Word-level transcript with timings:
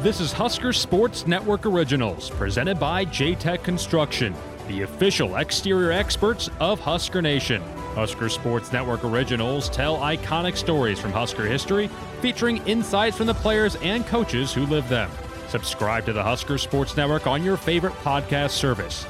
This 0.00 0.20
is 0.20 0.30
Husker 0.30 0.74
Sports 0.74 1.26
Network 1.26 1.64
Originals, 1.64 2.28
presented 2.28 2.78
by 2.78 3.06
J-Tech 3.06 3.62
Construction, 3.62 4.34
the 4.68 4.82
official 4.82 5.36
exterior 5.36 5.90
experts 5.90 6.50
of 6.60 6.78
Husker 6.78 7.22
Nation. 7.22 7.62
Husker 7.94 8.28
Sports 8.28 8.72
Network 8.72 9.04
Originals 9.04 9.70
tell 9.70 9.96
iconic 9.96 10.58
stories 10.58 11.00
from 11.00 11.12
Husker 11.12 11.46
history, 11.46 11.88
featuring 12.20 12.58
insights 12.66 13.16
from 13.16 13.26
the 13.26 13.34
players 13.34 13.76
and 13.76 14.06
coaches 14.06 14.52
who 14.52 14.66
live 14.66 14.86
them. 14.90 15.10
Subscribe 15.48 16.04
to 16.04 16.12
the 16.12 16.22
Husker 16.22 16.58
Sports 16.58 16.94
Network 16.94 17.26
on 17.26 17.42
your 17.42 17.56
favorite 17.56 17.94
podcast 17.94 18.50
service. 18.50 19.06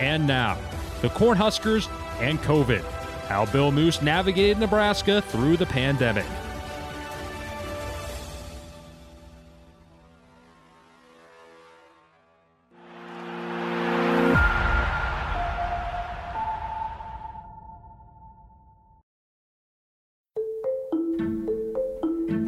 And 0.00 0.26
now, 0.26 0.58
the 1.02 1.08
Cornhuskers 1.08 1.90
and 2.20 2.40
COVID. 2.40 2.82
How 3.28 3.44
Bill 3.46 3.70
Moos 3.70 4.00
navigated 4.00 4.58
Nebraska 4.58 5.20
through 5.20 5.58
the 5.58 5.66
pandemic. 5.66 6.26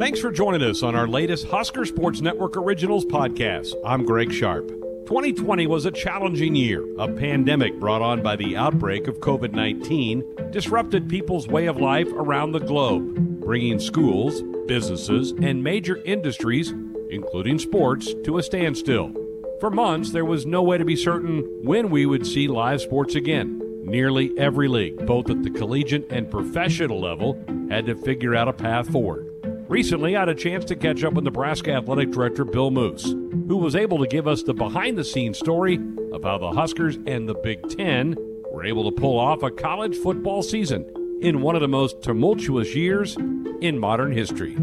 Thanks 0.05 0.19
for 0.19 0.29
joining 0.29 0.61
us 0.61 0.83
on 0.83 0.93
our 0.93 1.07
latest 1.07 1.47
Husker 1.47 1.83
Sports 1.83 2.21
Network 2.21 2.57
Originals 2.57 3.05
podcast. 3.05 3.73
I'm 3.83 4.05
Greg 4.05 4.31
Sharpe. 4.31 4.67
2020 5.07 5.65
was 5.65 5.87
a 5.87 5.91
challenging 5.91 6.53
year. 6.53 6.85
A 6.99 7.11
pandemic 7.11 7.79
brought 7.79 8.03
on 8.03 8.21
by 8.21 8.35
the 8.35 8.55
outbreak 8.55 9.07
of 9.07 9.17
COVID 9.17 9.53
19 9.53 10.51
disrupted 10.51 11.09
people's 11.09 11.47
way 11.47 11.65
of 11.65 11.77
life 11.77 12.07
around 12.13 12.51
the 12.51 12.59
globe, 12.59 13.15
bringing 13.39 13.79
schools, 13.79 14.43
businesses, 14.67 15.31
and 15.41 15.63
major 15.63 15.97
industries, 16.05 16.69
including 17.09 17.57
sports, 17.57 18.13
to 18.25 18.37
a 18.37 18.43
standstill. 18.43 19.11
For 19.59 19.71
months, 19.71 20.11
there 20.11 20.23
was 20.23 20.45
no 20.45 20.61
way 20.61 20.77
to 20.77 20.85
be 20.85 20.95
certain 20.95 21.39
when 21.63 21.89
we 21.89 22.05
would 22.05 22.27
see 22.27 22.47
live 22.47 22.79
sports 22.79 23.15
again. 23.15 23.59
Nearly 23.83 24.37
every 24.37 24.67
league, 24.67 25.03
both 25.07 25.31
at 25.31 25.41
the 25.41 25.49
collegiate 25.49 26.11
and 26.11 26.29
professional 26.29 27.01
level, 27.01 27.43
had 27.71 27.87
to 27.87 27.95
figure 27.95 28.35
out 28.35 28.47
a 28.47 28.53
path 28.53 28.91
forward. 28.91 29.24
Recently, 29.67 30.15
I 30.15 30.19
had 30.19 30.29
a 30.29 30.35
chance 30.35 30.63
to 30.65 30.75
catch 30.75 31.03
up 31.03 31.13
with 31.13 31.23
Nebraska 31.23 31.73
Athletic 31.73 32.11
Director 32.11 32.45
Bill 32.45 32.69
Moos, 32.69 33.03
who 33.03 33.57
was 33.57 33.75
able 33.75 33.97
to 33.97 34.05
give 34.05 34.27
us 34.27 34.43
the 34.43 34.53
behind 34.53 34.95
the 34.95 35.03
scenes 35.03 35.39
story 35.39 35.79
of 36.13 36.23
how 36.23 36.37
the 36.37 36.51
Huskers 36.51 36.99
and 37.07 37.27
the 37.27 37.33
Big 37.33 37.67
Ten 37.69 38.15
were 38.51 38.63
able 38.63 38.89
to 38.89 38.95
pull 38.95 39.17
off 39.17 39.41
a 39.41 39.49
college 39.49 39.97
football 39.97 40.43
season 40.43 40.85
in 41.21 41.41
one 41.41 41.55
of 41.55 41.61
the 41.61 41.67
most 41.67 42.03
tumultuous 42.03 42.75
years 42.75 43.17
in 43.59 43.79
modern 43.79 44.11
history. 44.11 44.55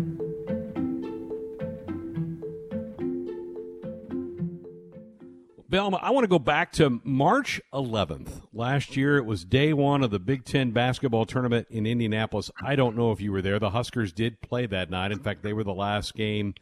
I 6.00 6.10
want 6.10 6.24
to 6.24 6.28
go 6.28 6.38
back 6.38 6.72
to 6.72 7.00
March 7.04 7.60
11th. 7.72 8.42
Last 8.52 8.96
year, 8.96 9.16
it 9.16 9.24
was 9.24 9.44
day 9.44 9.72
one 9.72 10.02
of 10.02 10.10
the 10.10 10.18
Big 10.18 10.44
Ten 10.44 10.70
basketball 10.70 11.26
tournament 11.26 11.66
in 11.70 11.86
Indianapolis. 11.86 12.50
I 12.62 12.76
don't 12.76 12.96
know 12.96 13.12
if 13.12 13.20
you 13.20 13.32
were 13.32 13.42
there. 13.42 13.58
The 13.58 13.70
Huskers 13.70 14.12
did 14.12 14.40
play 14.40 14.66
that 14.66 14.90
night. 14.90 15.12
In 15.12 15.18
fact, 15.18 15.42
they 15.42 15.52
were 15.52 15.64
the 15.64 15.74
last 15.74 16.14
game 16.14 16.54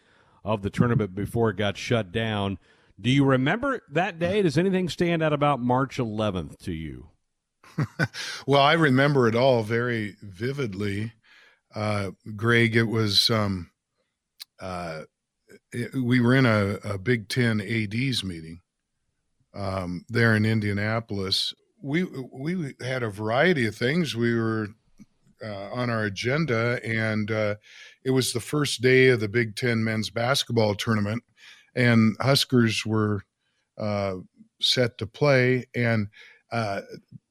of 0.45 0.63
the 0.63 0.71
tournament 0.71 1.15
before 1.15 1.51
it 1.51 1.57
got 1.57 1.77
shut 1.77 2.13
down. 2.13 2.59
Do 3.01 3.11
you 3.11 3.25
remember 3.25 3.81
that 3.91 4.19
day? 4.19 4.43
Does 4.43 4.59
anything 4.59 4.89
stand 4.89 5.23
out 5.23 5.33
about 5.33 5.61
March 5.61 5.99
11th 5.99 6.59
to 6.65 6.73
you? 6.73 7.09
well, 8.47 8.63
I 8.63 8.73
remember 8.73 9.29
it 9.29 9.35
all 9.35 9.63
very 9.63 10.17
vividly. 10.23 11.13
Uh, 11.75 12.11
Greg, 12.37 12.75
it 12.75 12.85
was 12.85 13.31
um, 13.31 13.71
uh, 14.61 15.03
we 15.95 16.21
were 16.21 16.35
in 16.35 16.47
a, 16.47 16.79
a 16.85 16.99
Big 16.99 17.29
Ten 17.29 17.61
ADs 17.61 18.25
meeting 18.25 18.61
um, 19.55 20.05
there 20.09 20.35
in 20.35 20.45
Indianapolis. 20.45 21.55
We 21.83 22.05
we 22.05 22.75
had 22.81 23.03
a 23.03 23.11
variety 23.11 23.67
of 23.67 23.75
things 23.75 24.15
we 24.15 24.35
were 24.35 24.69
uh, 25.43 25.71
on 25.73 25.91
our 25.91 26.05
agenda, 26.05 26.81
and 26.85 27.31
uh, 27.31 27.55
it 28.05 28.11
was 28.11 28.33
the 28.33 28.41
first 28.41 28.83
day 28.83 29.09
of 29.09 29.21
the 29.21 29.29
Big 29.29 29.57
Ten 29.57 29.83
men's 29.83 30.11
basketball 30.11 30.75
tournament, 30.75 31.23
and 31.75 32.17
Huskers 32.21 32.85
were 32.85 33.25
uh, 33.79 34.17
set 34.61 34.99
to 34.99 35.07
play. 35.07 35.67
And 35.75 36.09
uh, 36.53 36.83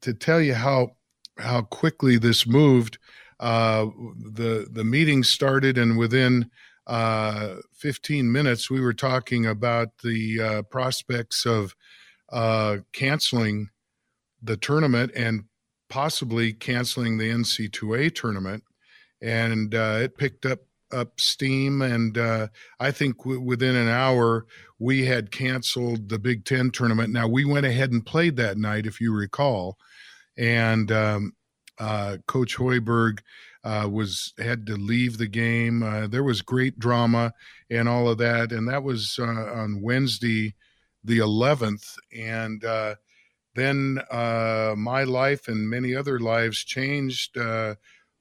to 0.02 0.13
tell 0.13 0.41
you 0.41 0.56
how 0.56 0.96
how 1.38 1.62
quickly 1.62 2.18
this 2.18 2.47
moved, 2.47 2.97
uh, 3.40 3.85
the 4.18 4.68
the 4.72 4.84
meeting 4.84 5.24
started, 5.24 5.78
and 5.78 5.97
within 5.97 6.50
uh, 6.88 7.58
15 7.74 8.31
minutes, 8.31 8.72
we 8.72 8.81
were 8.81 8.94
talking 8.94 9.46
about 9.46 9.90
the 10.03 10.63
prospects 10.72 11.46
of 11.46 11.75
uh, 12.31 12.78
canceling 12.94 13.69
the 14.41 14.57
tournament 14.57 15.12
and 15.16 15.44
possibly 15.90 16.53
canceling 16.53 17.17
the 17.17 17.29
NC2A 17.29 18.13
tournament. 18.16 18.63
And 19.22 19.75
uh, 19.75 20.00
it 20.01 20.17
picked 20.17 20.45
up 20.45 20.59
up 20.91 21.19
steam, 21.19 21.81
and 21.81 22.17
uh, 22.17 22.47
I 22.79 22.91
think 22.91 23.17
w- 23.19 23.40
within 23.40 23.75
an 23.75 23.88
hour 23.88 24.45
we 24.79 25.06
had 25.06 25.31
canceled 25.31 26.09
the 26.09 26.19
Big 26.19 26.45
Ten 26.45 26.72
tournament. 26.72 27.13
Now 27.13 27.28
we 27.28 27.45
went 27.45 27.66
ahead 27.66 27.91
and 27.91 28.06
played 28.06 28.35
that 28.38 28.57
night, 28.57 28.85
if 28.85 29.00
you 29.00 29.13
recall, 29.13 29.78
and 30.38 30.91
um, 30.91 31.34
uh, 31.78 32.17
Coach 32.28 32.57
Hoiberg 32.57 33.19
uh, 33.63 33.88
was 33.91 34.34
had 34.40 34.66
to 34.67 34.75
leave 34.75 35.17
the 35.17 35.28
game. 35.28 35.84
Uh, 35.84 36.07
there 36.07 36.23
was 36.23 36.41
great 36.41 36.79
drama 36.79 37.34
and 37.69 37.88
all 37.88 38.09
of 38.09 38.17
that, 38.19 38.51
and 38.51 38.67
that 38.67 38.84
was 38.84 39.17
uh, 39.19 39.25
on 39.25 39.81
Wednesday 39.81 40.56
the 41.03 41.19
11th. 41.19 41.95
And 42.15 42.63
uh, 42.63 42.95
then 43.55 43.99
uh, 44.11 44.73
my 44.77 45.03
life 45.03 45.47
and 45.47 45.69
many 45.69 45.95
other 45.95 46.19
lives 46.19 46.63
changed 46.63 47.37
uh, 47.37 47.75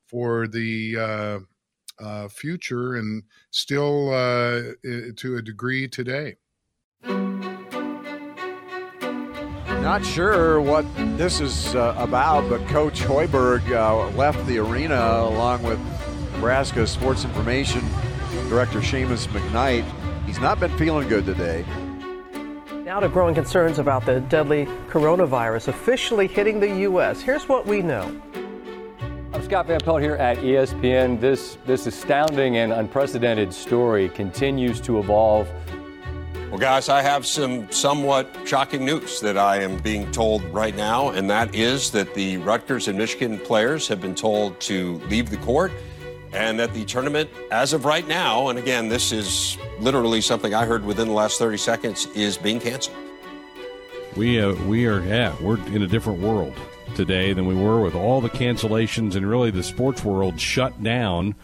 for 0.07 0.47
the 0.47 0.97
uh, 0.99 1.39
uh, 2.03 2.29
future 2.29 2.97
and 2.97 3.25
still 3.51 4.13
uh, 4.13 4.63
to 5.17 5.37
a 5.37 5.43
degree 5.43 5.89
today. 5.89 6.37
Not 9.83 10.05
sure 10.05 10.61
what 10.61 10.85
this 11.17 11.41
is 11.41 11.75
about, 11.75 12.49
but 12.49 12.67
Coach 12.69 13.01
Hoiberg 13.01 13.69
left 14.17 14.45
the 14.47 14.59
arena 14.59 15.21
along 15.23 15.63
with 15.63 15.79
Nebraska 16.33 16.87
Sports 16.87 17.25
Information 17.25 17.83
Director 18.49 18.81
Shamus 18.81 19.27
McKnight. 19.29 19.85
He's 20.27 20.41
not 20.41 20.61
been 20.61 20.77
feeling 20.77 21.09
good 21.09 21.25
today. 21.25 21.65
Now 22.89 23.01
to 23.01 23.09
growing 23.11 23.35
concerns 23.35 23.79
about 23.79 24.07
the 24.07 24.21
deadly 24.21 24.65
coronavirus 24.89 25.69
officially 25.69 26.27
hitting 26.27 26.59
the 26.59 26.75
U.S. 26.89 27.21
Here's 27.21 27.47
what 27.47 27.67
we 27.67 27.83
know. 27.83 28.19
I'm 29.35 29.43
Scott 29.43 29.67
Van 29.67 29.79
Pelt 29.79 30.01
here 30.01 30.15
at 30.15 30.39
ESPN. 30.39 31.21
This, 31.21 31.59
this 31.67 31.87
astounding 31.87 32.57
and 32.57 32.73
unprecedented 32.73 33.53
story 33.53 34.09
continues 34.09 34.81
to 34.81 34.99
evolve. 35.01 35.51
Well, 36.49 36.57
guys, 36.57 36.89
I 36.89 37.03
have 37.03 37.27
some 37.27 37.71
somewhat 37.71 38.35
shocking 38.47 38.87
news 38.87 39.21
that 39.21 39.37
I 39.37 39.61
am 39.61 39.77
being 39.83 40.11
told 40.11 40.43
right 40.45 40.75
now, 40.75 41.11
and 41.11 41.29
that 41.29 41.55
is 41.55 41.91
that 41.91 42.15
the 42.15 42.39
Rutgers 42.39 42.89
and 42.89 42.97
Michigan 42.97 43.39
players 43.39 43.87
have 43.89 44.01
been 44.01 44.15
told 44.15 44.59
to 44.61 44.95
leave 45.11 45.29
the 45.29 45.37
court 45.37 45.73
and 46.33 46.59
that 46.59 46.75
the 46.75 46.85
tournament, 46.85 47.31
as 47.51 47.73
of 47.73 47.85
right 47.85 48.07
now, 48.07 48.49
and 48.49 48.59
again, 48.59 48.89
this 48.89 49.13
is 49.13 49.57
literally 49.81 50.21
something 50.21 50.55
I 50.55 50.67
heard 50.67 50.85
within 50.85 51.09
the 51.09 51.15
last 51.15 51.39
30 51.39 51.57
seconds, 51.57 52.07
is 52.15 52.37
being 52.37 52.61
canceled. 52.61 52.97
We 54.17 54.41
uh, 54.41 54.55
we 54.65 54.87
are 54.87 55.01
yeah 55.01 55.37
we're 55.41 55.59
in 55.69 55.83
a 55.83 55.87
different 55.87 56.21
world 56.21 56.55
today 56.95 57.33
than 57.33 57.47
we 57.47 57.55
were 57.55 57.81
with 57.81 57.95
all 57.95 58.21
the 58.21 58.31
cancellations 58.31 59.15
and 59.15 59.29
really 59.29 59.51
the 59.51 59.63
sports 59.63 60.03
world 60.03 60.41
shut 60.41 60.83
down 60.83 61.35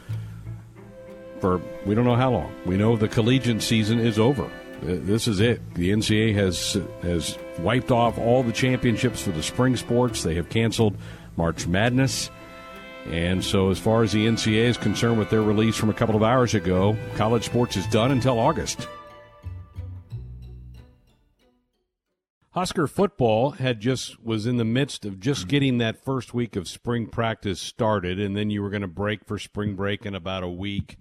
for 1.40 1.60
we 1.84 1.94
don't 1.94 2.04
know 2.06 2.16
how 2.16 2.30
long. 2.30 2.54
We 2.64 2.76
know 2.76 2.96
the 2.96 3.06
collegiate 3.06 3.62
season 3.62 3.98
is 3.98 4.19
over. 4.19 4.50
This 4.80 5.28
is 5.28 5.40
it. 5.40 5.60
The 5.75 5.90
NCAA 5.90 6.34
has 6.34 6.78
has 7.02 7.38
wiped 7.58 7.90
off 7.90 8.19
all 8.19 8.42
the 8.42 8.52
championships 8.52 9.22
for 9.22 9.30
the 9.30 9.42
spring 9.42 9.76
sports. 9.76 10.22
They 10.22 10.34
have 10.34 10.48
canceled 10.48 10.96
March 11.37 11.66
Madness. 11.66 12.30
And 13.06 13.44
so, 13.44 13.70
as 13.70 13.78
far 13.78 14.02
as 14.02 14.12
the 14.12 14.26
NCAA 14.26 14.64
is 14.64 14.78
concerned, 14.78 15.18
with 15.18 15.28
their 15.28 15.42
release 15.42 15.76
from 15.76 15.90
a 15.90 15.94
couple 15.94 16.16
of 16.16 16.22
hours 16.22 16.54
ago, 16.54 16.96
college 17.16 17.44
sports 17.44 17.76
is 17.76 17.86
done 17.88 18.10
until 18.10 18.38
August. 18.38 18.88
Husker 22.54 22.86
football 22.86 23.50
had 23.50 23.80
just 23.80 24.22
was 24.24 24.46
in 24.46 24.58
the 24.58 24.64
midst 24.64 25.04
of 25.04 25.18
just 25.18 25.48
getting 25.48 25.78
that 25.78 26.04
first 26.04 26.32
week 26.32 26.54
of 26.54 26.68
spring 26.68 27.08
practice 27.08 27.60
started, 27.60 28.20
and 28.20 28.36
then 28.36 28.48
you 28.48 28.62
were 28.62 28.70
going 28.70 28.82
to 28.82 28.88
break 28.88 29.24
for 29.26 29.40
spring 29.40 29.74
break 29.74 30.06
in 30.06 30.14
about 30.14 30.44
a 30.44 30.48
week. 30.48 30.96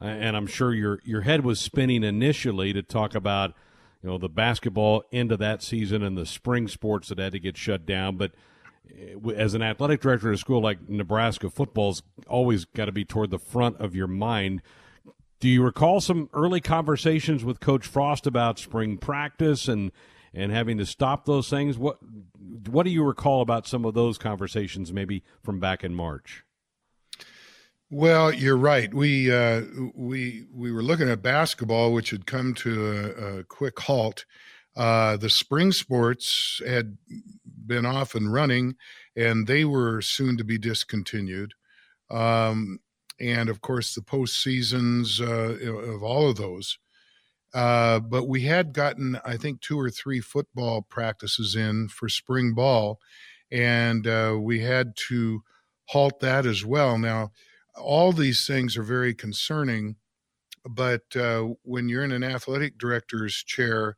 And 0.00 0.36
I'm 0.36 0.46
sure 0.46 0.72
your 0.72 1.00
your 1.04 1.22
head 1.22 1.44
was 1.44 1.60
spinning 1.60 2.04
initially 2.04 2.72
to 2.72 2.82
talk 2.82 3.16
about, 3.16 3.52
you 4.00 4.08
know, 4.08 4.16
the 4.16 4.28
basketball 4.28 5.02
end 5.12 5.32
of 5.32 5.40
that 5.40 5.60
season 5.60 6.04
and 6.04 6.16
the 6.16 6.24
spring 6.24 6.68
sports 6.68 7.08
that 7.08 7.18
had 7.18 7.32
to 7.32 7.40
get 7.40 7.56
shut 7.56 7.84
down, 7.84 8.16
but 8.16 8.30
as 9.36 9.54
an 9.54 9.62
athletic 9.62 10.00
director 10.00 10.28
at 10.28 10.34
a 10.34 10.38
school 10.38 10.60
like 10.60 10.88
Nebraska, 10.88 11.50
football's 11.50 12.02
always 12.28 12.64
got 12.64 12.86
to 12.86 12.92
be 12.92 13.04
toward 13.04 13.30
the 13.30 13.38
front 13.38 13.76
of 13.78 13.94
your 13.94 14.06
mind. 14.06 14.62
Do 15.40 15.48
you 15.48 15.62
recall 15.62 16.00
some 16.00 16.28
early 16.32 16.60
conversations 16.60 17.44
with 17.44 17.60
Coach 17.60 17.86
Frost 17.86 18.26
about 18.26 18.58
spring 18.58 18.98
practice 18.98 19.68
and 19.68 19.92
and 20.34 20.50
having 20.50 20.78
to 20.78 20.86
stop 20.86 21.26
those 21.26 21.50
things? 21.50 21.76
What 21.78 21.98
what 22.68 22.84
do 22.84 22.90
you 22.90 23.02
recall 23.02 23.42
about 23.42 23.66
some 23.66 23.84
of 23.84 23.94
those 23.94 24.18
conversations, 24.18 24.92
maybe 24.92 25.22
from 25.42 25.58
back 25.58 25.82
in 25.84 25.94
March? 25.94 26.44
Well, 27.90 28.32
you're 28.32 28.56
right. 28.56 28.92
We 28.92 29.30
uh, 29.30 29.62
we 29.94 30.46
we 30.54 30.72
were 30.72 30.82
looking 30.82 31.10
at 31.10 31.22
basketball, 31.22 31.92
which 31.92 32.10
had 32.10 32.24
come 32.24 32.54
to 32.54 32.90
a, 32.90 33.38
a 33.38 33.44
quick 33.44 33.78
halt. 33.80 34.24
Uh, 34.74 35.18
the 35.18 35.28
spring 35.28 35.72
sports 35.72 36.62
had 36.66 36.96
been 37.66 37.86
off 37.86 38.14
and 38.14 38.32
running, 38.32 38.76
and 39.16 39.46
they 39.46 39.64
were 39.64 40.00
soon 40.02 40.36
to 40.36 40.44
be 40.44 40.58
discontinued. 40.58 41.54
Um, 42.10 42.80
and 43.20 43.48
of 43.48 43.60
course 43.60 43.94
the 43.94 44.02
post 44.02 44.42
seasons 44.42 45.20
uh, 45.20 45.56
of 45.94 46.02
all 46.02 46.28
of 46.28 46.36
those. 46.36 46.78
Uh, 47.54 48.00
but 48.00 48.26
we 48.28 48.42
had 48.42 48.72
gotten, 48.72 49.18
I 49.26 49.36
think, 49.36 49.60
two 49.60 49.78
or 49.78 49.90
three 49.90 50.20
football 50.20 50.82
practices 50.82 51.54
in 51.54 51.88
for 51.88 52.08
spring 52.08 52.54
ball, 52.54 52.98
and 53.50 54.06
uh, 54.06 54.36
we 54.38 54.60
had 54.60 54.96
to 55.08 55.42
halt 55.86 56.20
that 56.20 56.46
as 56.46 56.64
well. 56.64 56.96
Now, 56.96 57.32
all 57.76 58.12
these 58.12 58.46
things 58.46 58.76
are 58.78 58.82
very 58.82 59.14
concerning, 59.14 59.96
but 60.64 61.02
uh, 61.14 61.48
when 61.62 61.90
you're 61.90 62.04
in 62.04 62.12
an 62.12 62.24
athletic 62.24 62.78
director's 62.78 63.34
chair 63.34 63.96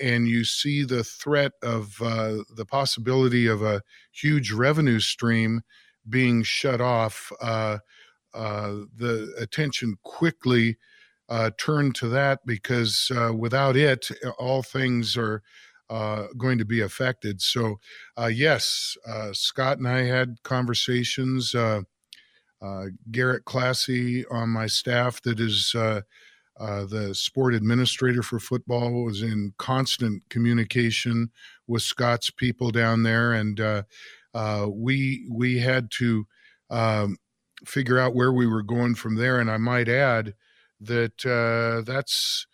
and 0.00 0.28
you 0.28 0.44
see 0.44 0.84
the 0.84 1.04
threat 1.04 1.52
of 1.62 1.96
uh, 2.02 2.38
the 2.54 2.66
possibility 2.66 3.46
of 3.46 3.62
a 3.62 3.82
huge 4.12 4.52
revenue 4.52 5.00
stream 5.00 5.62
being 6.08 6.42
shut 6.42 6.80
off, 6.80 7.32
uh, 7.40 7.78
uh, 8.34 8.74
the 8.96 9.34
attention 9.38 9.96
quickly 10.02 10.76
uh, 11.28 11.50
turned 11.58 11.94
to 11.96 12.08
that 12.08 12.40
because 12.46 13.10
uh, 13.16 13.32
without 13.32 13.76
it, 13.76 14.08
all 14.38 14.62
things 14.62 15.16
are 15.16 15.42
uh, 15.90 16.26
going 16.36 16.58
to 16.58 16.64
be 16.64 16.80
affected. 16.80 17.40
So, 17.40 17.76
yes, 18.30 18.96
Scott 19.32 19.78
and 19.78 19.88
I 19.88 20.02
had 20.02 20.36
conversations. 20.42 21.54
Garrett 23.10 23.44
Klassy 23.44 24.26
on 24.26 24.48
my 24.48 24.66
staff, 24.66 25.22
that 25.22 25.40
is 25.40 25.74
the 26.58 27.14
sport 27.14 27.54
administrator 27.54 28.22
for 28.22 28.38
football, 28.38 29.04
was 29.04 29.22
in 29.22 29.52
constant 29.58 30.22
communication 30.28 31.30
with 31.66 31.82
Scott's 31.82 32.30
people 32.30 32.70
down 32.70 33.02
there, 33.02 33.34
and 33.34 33.84
we 34.68 35.26
we 35.30 35.58
had 35.58 35.90
to 35.98 36.26
um, 36.70 37.16
figure 37.64 37.98
out 37.98 38.14
where 38.14 38.32
we 38.32 38.46
were 38.46 38.62
going 38.62 38.94
from 38.94 39.16
there. 39.16 39.40
And 39.40 39.50
I 39.50 39.56
might 39.56 39.88
add 39.88 40.34
that 40.80 41.24
uh, 41.24 41.82
that's 41.82 42.46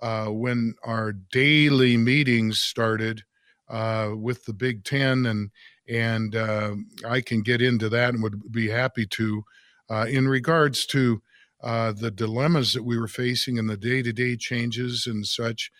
uh, 0.00 0.26
when 0.26 0.74
our 0.84 1.12
daily 1.12 1.96
meetings 1.96 2.60
started 2.60 3.22
uh, 3.68 4.10
with 4.16 4.44
the 4.44 4.52
Big 4.52 4.84
Ten, 4.84 5.26
and 5.26 5.50
and 5.88 6.34
uh, 6.36 6.74
I 7.06 7.20
can 7.20 7.42
get 7.42 7.62
into 7.62 7.88
that 7.88 8.14
and 8.14 8.22
would 8.22 8.52
be 8.52 8.68
happy 8.68 9.06
to. 9.06 9.44
Uh, 9.88 10.06
in 10.08 10.28
regards 10.28 10.86
to 10.86 11.20
uh, 11.62 11.92
the 11.92 12.10
dilemmas 12.10 12.72
that 12.72 12.84
we 12.84 12.98
were 12.98 13.08
facing 13.08 13.58
and 13.58 13.68
the 13.68 13.76
day-to-day 13.76 14.36
changes 14.36 15.06
and 15.06 15.26
such, 15.26 15.70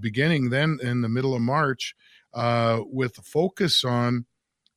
beginning 0.00 0.50
then 0.50 0.78
in 0.82 1.00
the 1.00 1.08
middle 1.08 1.34
of 1.34 1.42
March, 1.42 1.94
with 2.34 3.18
a 3.18 3.22
focus 3.22 3.84
on 3.84 4.26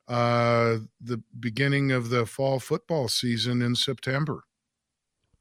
uh, 0.07 0.77
the 0.99 1.23
beginning 1.39 1.91
of 1.91 2.09
the 2.09 2.25
fall 2.25 2.59
football 2.59 3.07
season 3.07 3.61
in 3.61 3.75
September. 3.75 4.43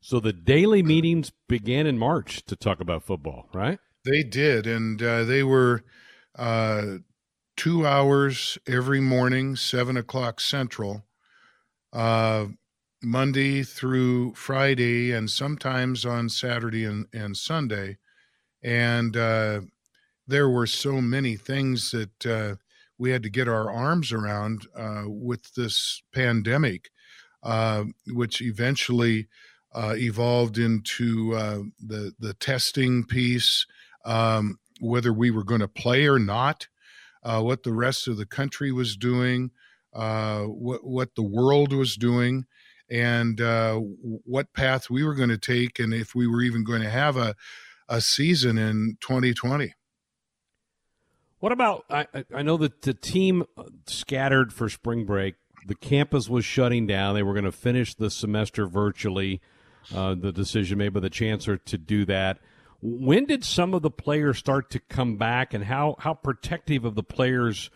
So 0.01 0.21
the 0.21 0.33
daily 0.33 0.83
meetings 0.83 1.33
began 1.49 1.87
in 1.87 1.99
March 1.99 2.45
to 2.47 2.57
talk 2.57 2.81
about 2.81 3.05
football, 3.05 3.49
right? 3.53 3.79
They 4.05 4.23
did, 4.23 4.67
and 4.67 5.01
uh, 5.01 5.25
they 5.25 5.43
were 5.43 5.85
uh, 6.37 6.99
two 7.57 7.87
hours 7.87 8.59
every 8.67 9.01
morning, 9.01 9.55
seven 9.55 9.97
o'clock 9.97 10.41
central, 10.41 11.05
uh, 11.93 12.47
Monday 13.03 13.63
through 13.63 14.35
Friday, 14.35 15.13
and 15.13 15.29
sometimes 15.31 16.05
on 16.05 16.29
Saturday 16.29 16.85
and, 16.85 17.07
and 17.13 17.37
Sunday. 17.37 17.99
And 18.63 19.17
uh, 19.17 19.63
there 20.27 20.49
were 20.49 20.67
so 20.67 21.01
many 21.01 21.37
things 21.37 21.91
that 21.91 22.27
uh, 22.27 22.57
we 22.99 23.11
had 23.11 23.23
to 23.25 23.31
get 23.31 23.49
our 23.49 23.71
arms 23.71 24.13
around 24.13 24.67
uh, 24.77 25.05
with 25.07 25.55
this 25.55 26.03
pandemic, 26.15 26.91
uh, 27.43 27.85
which 28.07 28.41
eventually 28.41 29.29
uh, 29.75 29.95
evolved 29.97 30.59
into 30.59 31.35
uh, 31.35 31.61
the 31.81 32.13
the 32.21 32.35
testing 32.35 33.05
piece, 33.05 33.67
um, 34.05 34.59
whether 34.81 35.13
we 35.13 35.31
were 35.31 35.45
going 35.45 35.61
to 35.61 35.69
play 35.69 36.07
or 36.07 36.19
not, 36.19 36.69
what 37.25 37.65
the 37.65 37.73
rest 37.73 38.07
of 38.07 38.17
the 38.17 38.27
country 38.27 38.71
was 38.71 38.97
doing, 38.97 39.51
what 39.93 40.85
what 40.85 41.15
the 41.17 41.23
world 41.23 41.73
was 41.73 41.97
doing. 41.97 42.45
And 42.93 43.41
what 44.25 44.53
path 44.53 44.91
we 44.91 45.03
were 45.03 45.15
going 45.15 45.31
to 45.31 45.39
take, 45.39 45.79
and 45.79 45.95
if 45.95 46.15
we 46.15 46.27
were 46.27 46.43
even 46.43 46.63
going 46.63 46.83
to 46.83 46.91
have 46.91 47.17
a, 47.17 47.35
a 47.89 48.03
season 48.03 48.59
in 48.59 48.99
2020. 49.01 49.73
What 51.39 51.53
about? 51.53 51.85
I, 51.91 52.07
I 52.35 52.43
know 52.43 52.59
that 52.59 52.83
the 52.83 52.95
team 52.95 53.45
scattered 53.87 54.53
for 54.53 54.69
spring 54.69 55.07
break. 55.07 55.37
The 55.67 55.75
campus 55.75 56.29
was 56.29 56.45
shutting 56.45 56.87
down. 56.87 57.15
They 57.15 57.23
were 57.23 57.33
going 57.33 57.47
to 57.47 57.53
finish 57.53 57.95
the 57.95 58.11
semester 58.11 58.67
virtually. 58.67 59.41
Uh, 59.93 60.15
the 60.15 60.31
decision 60.31 60.79
made 60.79 60.93
by 60.93 61.01
the 61.01 61.11
chancellor 61.11 61.57
to 61.57 61.79
do 61.79 62.05
that. 62.05 62.39
When 62.81 63.25
did 63.25 63.43
some 63.43 63.75
of 63.75 63.83
the 63.83 63.91
players 63.91 64.39
start 64.39 64.71
to 64.71 64.81
come 64.81 65.17
back, 65.17 65.55
and 65.55 65.65
how 65.65 65.97
how 65.99 66.15
protective 66.15 66.85
of 66.85 66.95
the 66.95 67.03
players 67.03 67.71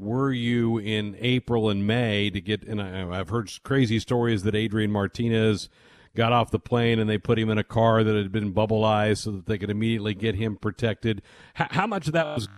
were 0.00 0.32
you 0.32 0.78
in 0.78 1.16
April 1.18 1.68
and 1.68 1.86
May 1.86 2.30
to 2.30 2.40
get? 2.40 2.62
And 2.62 2.80
I, 2.80 3.20
I've 3.20 3.28
heard 3.28 3.52
crazy 3.62 3.98
stories 3.98 4.42
that 4.44 4.54
Adrian 4.54 4.90
Martinez 4.90 5.68
got 6.16 6.32
off 6.32 6.50
the 6.50 6.58
plane 6.58 6.98
and 6.98 7.08
they 7.08 7.18
put 7.18 7.38
him 7.38 7.50
in 7.50 7.58
a 7.58 7.64
car 7.64 8.02
that 8.02 8.16
had 8.16 8.32
been 8.32 8.52
bubbleized 8.52 9.18
so 9.18 9.32
that 9.32 9.46
they 9.46 9.58
could 9.58 9.70
immediately 9.70 10.14
get 10.14 10.34
him 10.34 10.56
protected. 10.56 11.22
How, 11.54 11.68
how 11.70 11.86
much 11.86 12.06
of 12.06 12.14
that 12.14 12.26
was 12.26 12.48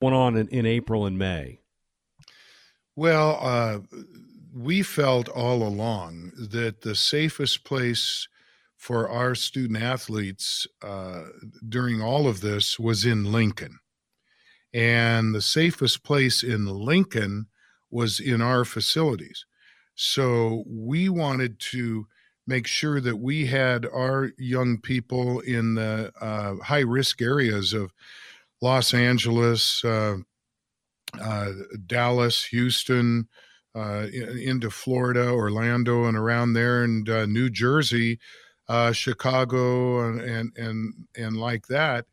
going 0.00 0.14
on 0.14 0.36
in, 0.36 0.48
in 0.48 0.66
April 0.66 1.06
and 1.06 1.18
May? 1.18 1.60
Well, 2.94 3.38
uh, 3.40 3.78
we 4.54 4.82
felt 4.82 5.28
all 5.28 5.62
along 5.62 6.32
that 6.36 6.82
the 6.82 6.94
safest 6.94 7.64
place 7.64 8.28
for 8.76 9.08
our 9.08 9.34
student 9.34 9.82
athletes 9.82 10.66
uh, 10.82 11.24
during 11.68 12.00
all 12.00 12.26
of 12.26 12.40
this 12.40 12.78
was 12.78 13.04
in 13.04 13.30
Lincoln. 13.30 13.78
And 14.72 15.34
the 15.34 15.42
safest 15.42 16.04
place 16.04 16.42
in 16.42 16.66
Lincoln 16.66 17.46
was 17.90 18.20
in 18.20 18.40
our 18.40 18.64
facilities. 18.64 19.44
So 19.94 20.64
we 20.66 21.08
wanted 21.08 21.58
to 21.72 22.06
make 22.46 22.66
sure 22.66 23.00
that 23.00 23.16
we 23.16 23.46
had 23.46 23.86
our 23.86 24.32
young 24.38 24.78
people 24.78 25.40
in 25.40 25.74
the 25.74 26.12
uh, 26.20 26.56
high 26.64 26.80
risk 26.80 27.20
areas 27.20 27.72
of 27.72 27.92
Los 28.62 28.94
Angeles, 28.94 29.84
uh, 29.84 30.16
uh, 31.20 31.52
Dallas, 31.86 32.44
Houston, 32.46 33.28
uh, 33.74 34.06
into 34.12 34.70
Florida, 34.70 35.30
Orlando, 35.30 36.04
and 36.04 36.16
around 36.16 36.54
there, 36.54 36.82
and 36.82 37.08
uh, 37.08 37.26
New 37.26 37.48
Jersey, 37.48 38.18
uh, 38.68 38.92
Chicago, 38.92 40.08
and, 40.08 40.20
and 40.20 40.52
and 40.56 40.94
and 41.16 41.36
like 41.36 41.66
that. 41.68 42.06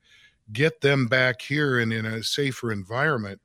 Get 0.51 0.82
them 0.82 1.08
back 1.08 1.42
here 1.42 1.80
and 1.80 1.92
in 1.92 2.06
a 2.06 2.24
safer 2.24 2.72
environment. 2.72 3.42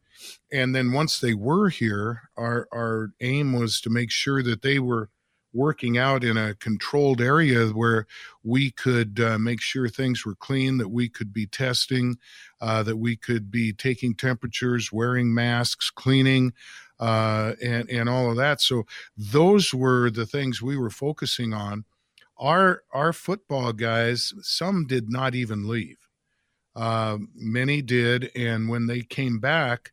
And 0.52 0.74
then 0.74 0.92
once 0.92 1.18
they 1.18 1.34
were 1.34 1.68
here, 1.68 2.22
our 2.36 2.68
our 2.72 3.10
aim 3.20 3.52
was 3.52 3.80
to 3.82 3.90
make 3.90 4.10
sure 4.10 4.42
that 4.42 4.62
they 4.62 4.78
were 4.78 5.10
working 5.52 5.98
out 5.98 6.24
in 6.24 6.36
a 6.36 6.54
controlled 6.54 7.20
area 7.20 7.66
where 7.68 8.06
we 8.42 8.70
could 8.70 9.20
uh, 9.20 9.38
make 9.38 9.60
sure 9.60 9.88
things 9.88 10.24
were 10.24 10.34
clean, 10.34 10.78
that 10.78 10.88
we 10.88 11.08
could 11.08 11.32
be 11.32 11.46
testing, 11.46 12.16
uh, 12.60 12.82
that 12.82 12.96
we 12.96 13.16
could 13.16 13.50
be 13.50 13.72
taking 13.72 14.14
temperatures, 14.14 14.90
wearing 14.92 15.34
masks, 15.34 15.90
cleaning, 15.90 16.52
uh, 17.00 17.54
and 17.62 17.88
and 17.90 18.08
all 18.08 18.30
of 18.30 18.36
that. 18.36 18.60
So 18.60 18.84
those 19.16 19.74
were 19.74 20.10
the 20.10 20.26
things 20.26 20.62
we 20.62 20.76
were 20.76 20.90
focusing 20.90 21.52
on. 21.52 21.84
Our 22.38 22.82
our 22.92 23.12
football 23.12 23.72
guys, 23.72 24.32
some 24.42 24.86
did 24.86 25.10
not 25.10 25.34
even 25.34 25.68
leave. 25.68 25.98
Uh, 26.74 27.18
many 27.34 27.82
did, 27.82 28.30
and 28.34 28.68
when 28.68 28.86
they 28.86 29.02
came 29.02 29.38
back, 29.38 29.92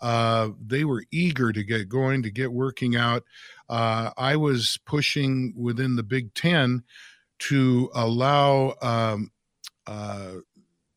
uh, 0.00 0.50
they 0.64 0.84
were 0.84 1.04
eager 1.10 1.52
to 1.52 1.64
get 1.64 1.88
going, 1.88 2.22
to 2.22 2.30
get 2.30 2.52
working 2.52 2.96
out. 2.96 3.24
Uh, 3.68 4.10
I 4.16 4.36
was 4.36 4.78
pushing 4.86 5.54
within 5.56 5.96
the 5.96 6.02
Big 6.02 6.32
Ten 6.34 6.82
to 7.40 7.90
allow 7.94 8.74
um, 8.82 9.30
uh, 9.86 10.34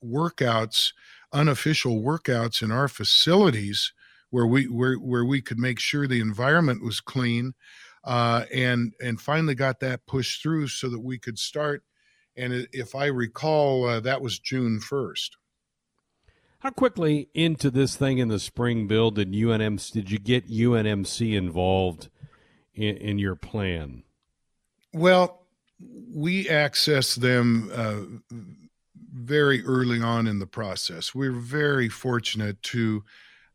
workouts, 0.03 0.93
unofficial 1.33 2.01
workouts 2.01 2.61
in 2.61 2.71
our 2.71 2.88
facilities 2.88 3.93
where 4.29 4.47
we 4.47 4.67
where 4.67 4.95
where 4.95 5.25
we 5.25 5.41
could 5.41 5.59
make 5.59 5.79
sure 5.79 6.07
the 6.07 6.21
environment 6.21 6.83
was 6.83 7.00
clean, 7.00 7.53
uh, 8.03 8.45
and 8.53 8.93
and 9.03 9.19
finally 9.19 9.55
got 9.55 9.79
that 9.79 10.05
pushed 10.05 10.41
through 10.41 10.67
so 10.67 10.89
that 10.89 11.00
we 11.00 11.17
could 11.17 11.38
start 11.38 11.83
and 12.35 12.67
if 12.71 12.95
I 12.95 13.07
recall, 13.07 13.85
uh, 13.85 14.00
that 14.01 14.21
was 14.21 14.39
June 14.39 14.79
1st. 14.79 15.31
How 16.59 16.69
quickly 16.69 17.29
into 17.33 17.71
this 17.71 17.95
thing 17.95 18.19
in 18.19 18.27
the 18.27 18.39
spring 18.39 18.85
build 18.85 19.15
did 19.15 19.31
UNMC 19.31 19.91
did 19.91 20.11
you 20.11 20.19
get 20.19 20.47
UNMC 20.47 21.35
involved 21.35 22.09
in, 22.75 22.97
in 22.97 23.17
your 23.17 23.35
plan? 23.35 24.03
Well, 24.93 25.41
we 26.13 26.45
accessed 26.45 27.15
them 27.15 27.71
uh, 27.73 28.35
very 29.11 29.65
early 29.65 30.01
on 30.01 30.27
in 30.27 30.38
the 30.38 30.45
process. 30.45 31.15
We're 31.15 31.31
very 31.31 31.89
fortunate 31.89 32.61
to 32.63 33.03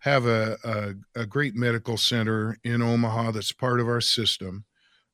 have 0.01 0.27
a, 0.27 0.59
a, 0.65 1.21
a 1.23 1.27
great 1.27 1.55
medical 1.55 1.97
center 1.97 2.59
in 2.65 2.83
Omaha 2.83 3.31
that's 3.33 3.53
part 3.53 3.81
of 3.81 3.89
our 3.89 4.01
system. 4.01 4.65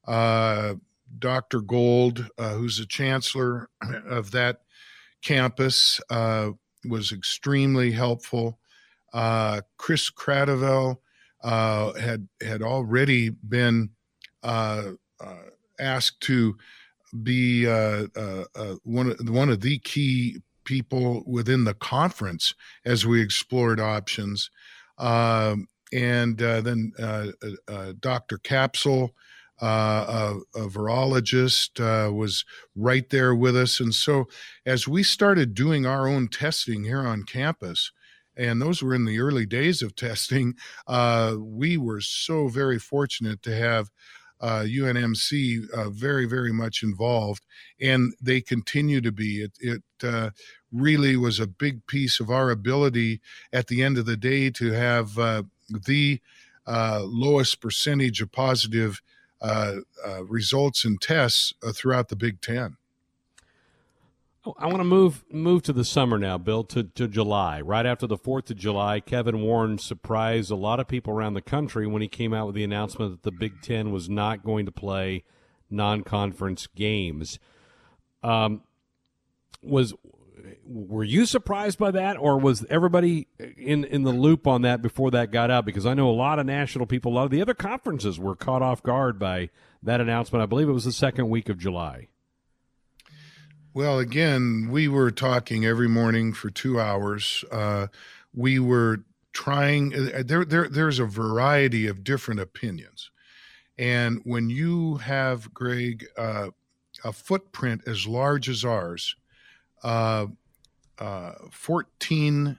Uh, 0.06 0.74
Dr. 1.18 1.60
Gold, 1.60 2.28
uh, 2.38 2.54
who's 2.54 2.78
the 2.78 2.86
chancellor 2.86 3.68
of 4.06 4.30
that 4.32 4.60
campus, 5.22 6.00
uh, 6.10 6.50
was 6.84 7.12
extremely 7.12 7.92
helpful. 7.92 8.58
Uh, 9.12 9.60
Chris 9.76 10.10
Kratochvil 10.10 10.96
uh, 11.42 11.92
had 11.94 12.28
had 12.40 12.62
already 12.62 13.28
been 13.30 13.90
uh, 14.42 14.92
uh 15.20 15.36
asked 15.78 16.20
to 16.20 16.56
be 17.22 17.66
uh, 17.66 18.06
uh, 18.16 18.44
one 18.84 19.10
of 19.10 19.28
one 19.28 19.50
of 19.50 19.60
the 19.60 19.78
key 19.78 20.40
people 20.64 21.24
within 21.26 21.64
the 21.64 21.74
conference 21.74 22.54
as 22.84 23.04
we 23.04 23.20
explored 23.20 23.80
options. 23.80 24.50
Um, 24.98 25.66
and 25.92 26.38
then 26.38 26.92
Dr. 28.00 28.38
Capsule, 28.38 29.14
uh, 29.62 30.34
a, 30.54 30.60
a, 30.60 30.68
virologist 30.68 31.80
uh, 31.80 32.12
was 32.12 32.44
right 32.74 33.08
there 33.10 33.32
with 33.32 33.56
us. 33.56 33.78
And 33.78 33.94
so, 33.94 34.26
as 34.66 34.88
we 34.88 35.04
started 35.04 35.54
doing 35.54 35.86
our 35.86 36.08
own 36.08 36.26
testing 36.26 36.82
here 36.82 37.06
on 37.06 37.22
campus, 37.22 37.92
and 38.36 38.60
those 38.60 38.82
were 38.82 38.92
in 38.92 39.04
the 39.04 39.20
early 39.20 39.46
days 39.46 39.80
of 39.80 39.94
testing, 39.96 40.54
uh, 40.88 41.36
we 41.38 41.76
were 41.76 42.00
so 42.00 42.48
very 42.48 42.78
fortunate 42.78 43.40
to 43.42 43.54
have 43.54 43.90
UNMC 44.42 45.72
uh, 45.72 45.82
uh, 45.82 45.90
very, 45.90 46.26
very 46.26 46.52
much 46.52 46.82
involved, 46.82 47.46
and 47.80 48.12
they 48.20 48.40
continue 48.40 49.00
to 49.00 49.12
be. 49.12 49.42
It, 49.42 49.52
it 49.60 49.82
uh, 50.02 50.30
really 50.72 51.16
was 51.16 51.38
a 51.38 51.46
big 51.46 51.86
piece 51.86 52.18
of 52.18 52.30
our 52.30 52.50
ability 52.50 53.20
at 53.52 53.68
the 53.68 53.84
end 53.84 53.96
of 53.96 54.06
the 54.06 54.16
day 54.16 54.50
to 54.50 54.72
have 54.72 55.14
the 55.86 56.20
lowest 56.66 57.60
percentage 57.60 58.20
of 58.20 58.32
positive 58.32 59.00
results 60.22 60.84
and 60.84 61.00
tests 61.00 61.52
uh, 61.62 61.72
throughout 61.72 62.08
the 62.08 62.16
Big 62.16 62.40
Ten. 62.40 62.76
Oh, 64.44 64.54
I 64.58 64.66
want 64.66 64.78
to 64.78 64.84
move 64.84 65.24
move 65.30 65.62
to 65.62 65.72
the 65.72 65.84
summer 65.84 66.18
now, 66.18 66.36
Bill, 66.36 66.64
to, 66.64 66.82
to 66.82 67.06
July. 67.06 67.60
Right 67.60 67.86
after 67.86 68.08
the 68.08 68.16
4th 68.16 68.50
of 68.50 68.56
July, 68.56 68.98
Kevin 68.98 69.40
Warren 69.40 69.78
surprised 69.78 70.50
a 70.50 70.56
lot 70.56 70.80
of 70.80 70.88
people 70.88 71.12
around 71.12 71.34
the 71.34 71.42
country 71.42 71.86
when 71.86 72.02
he 72.02 72.08
came 72.08 72.34
out 72.34 72.46
with 72.46 72.56
the 72.56 72.64
announcement 72.64 73.12
that 73.12 73.22
the 73.22 73.30
Big 73.30 73.62
Ten 73.62 73.92
was 73.92 74.08
not 74.08 74.42
going 74.42 74.66
to 74.66 74.72
play 74.72 75.22
non 75.70 76.02
conference 76.02 76.66
games. 76.66 77.38
Um, 78.24 78.62
was 79.62 79.94
were 80.64 81.04
you 81.04 81.26
surprised 81.26 81.78
by 81.78 81.90
that, 81.90 82.16
or 82.16 82.38
was 82.38 82.64
everybody 82.70 83.26
in 83.56 83.84
in 83.84 84.02
the 84.02 84.12
loop 84.12 84.46
on 84.46 84.62
that 84.62 84.82
before 84.82 85.10
that 85.10 85.30
got 85.30 85.50
out? 85.50 85.64
Because 85.64 85.86
I 85.86 85.94
know 85.94 86.08
a 86.08 86.12
lot 86.12 86.38
of 86.38 86.46
national 86.46 86.86
people, 86.86 87.12
a 87.12 87.14
lot 87.14 87.24
of 87.24 87.30
the 87.30 87.42
other 87.42 87.54
conferences 87.54 88.18
were 88.18 88.36
caught 88.36 88.62
off 88.62 88.82
guard 88.82 89.18
by 89.18 89.50
that 89.82 90.00
announcement. 90.00 90.42
I 90.42 90.46
believe 90.46 90.68
it 90.68 90.72
was 90.72 90.84
the 90.84 90.92
second 90.92 91.28
week 91.28 91.48
of 91.48 91.58
July. 91.58 92.08
Well, 93.74 93.98
again, 93.98 94.68
we 94.70 94.86
were 94.86 95.10
talking 95.10 95.64
every 95.64 95.88
morning 95.88 96.32
for 96.32 96.50
two 96.50 96.78
hours. 96.78 97.44
Uh, 97.50 97.88
we 98.34 98.58
were 98.58 99.04
trying. 99.32 99.94
Uh, 99.94 100.22
there, 100.24 100.44
there, 100.44 100.68
there's 100.68 100.98
a 100.98 101.06
variety 101.06 101.86
of 101.86 102.04
different 102.04 102.40
opinions, 102.40 103.10
and 103.78 104.20
when 104.24 104.50
you 104.50 104.96
have 104.96 105.52
Greg 105.52 106.06
uh, 106.16 106.50
a 107.02 107.12
footprint 107.12 107.82
as 107.86 108.06
large 108.06 108.48
as 108.48 108.64
ours 108.64 109.16
uh, 110.98 111.04
uh, 111.04 111.34
14 111.50 112.58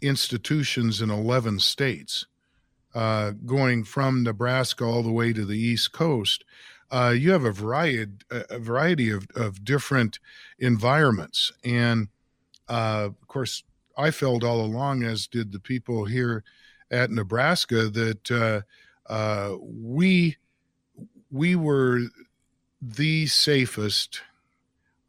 institutions 0.00 1.00
in 1.00 1.10
11 1.10 1.58
states, 1.60 2.26
uh, 2.94 3.32
going 3.44 3.84
from 3.84 4.22
Nebraska 4.22 4.84
all 4.84 5.02
the 5.02 5.12
way 5.12 5.32
to 5.32 5.44
the 5.44 5.58
East 5.58 5.92
Coast. 5.92 6.44
Uh, 6.90 7.14
you 7.16 7.32
have 7.32 7.44
a 7.44 7.50
variety, 7.50 8.06
a 8.30 8.58
variety 8.58 9.10
of, 9.10 9.26
of 9.34 9.64
different 9.64 10.18
environments. 10.58 11.50
And 11.64 12.08
uh, 12.68 13.08
of 13.08 13.26
course, 13.26 13.64
I 13.96 14.10
felt 14.10 14.44
all 14.44 14.60
along, 14.60 15.02
as 15.02 15.26
did 15.26 15.52
the 15.52 15.60
people 15.60 16.04
here 16.04 16.44
at 16.90 17.10
Nebraska, 17.10 17.88
that 17.88 18.30
uh, 18.30 19.12
uh, 19.12 19.56
we 19.60 20.36
we 21.30 21.56
were 21.56 22.00
the 22.80 23.26
safest 23.26 24.22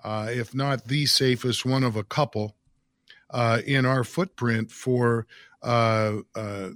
uh, 0.05 0.27
if 0.29 0.53
not 0.53 0.87
the 0.87 1.07
safest, 1.07 1.65
one 1.65 1.83
of 1.83 1.95
a 1.95 2.03
couple 2.03 2.55
uh, 3.31 3.59
in 3.65 3.87
our 3.87 4.03
footprint 4.03 4.71
for 4.71 5.25
uh, 5.63 6.17
uh, 6.35 6.69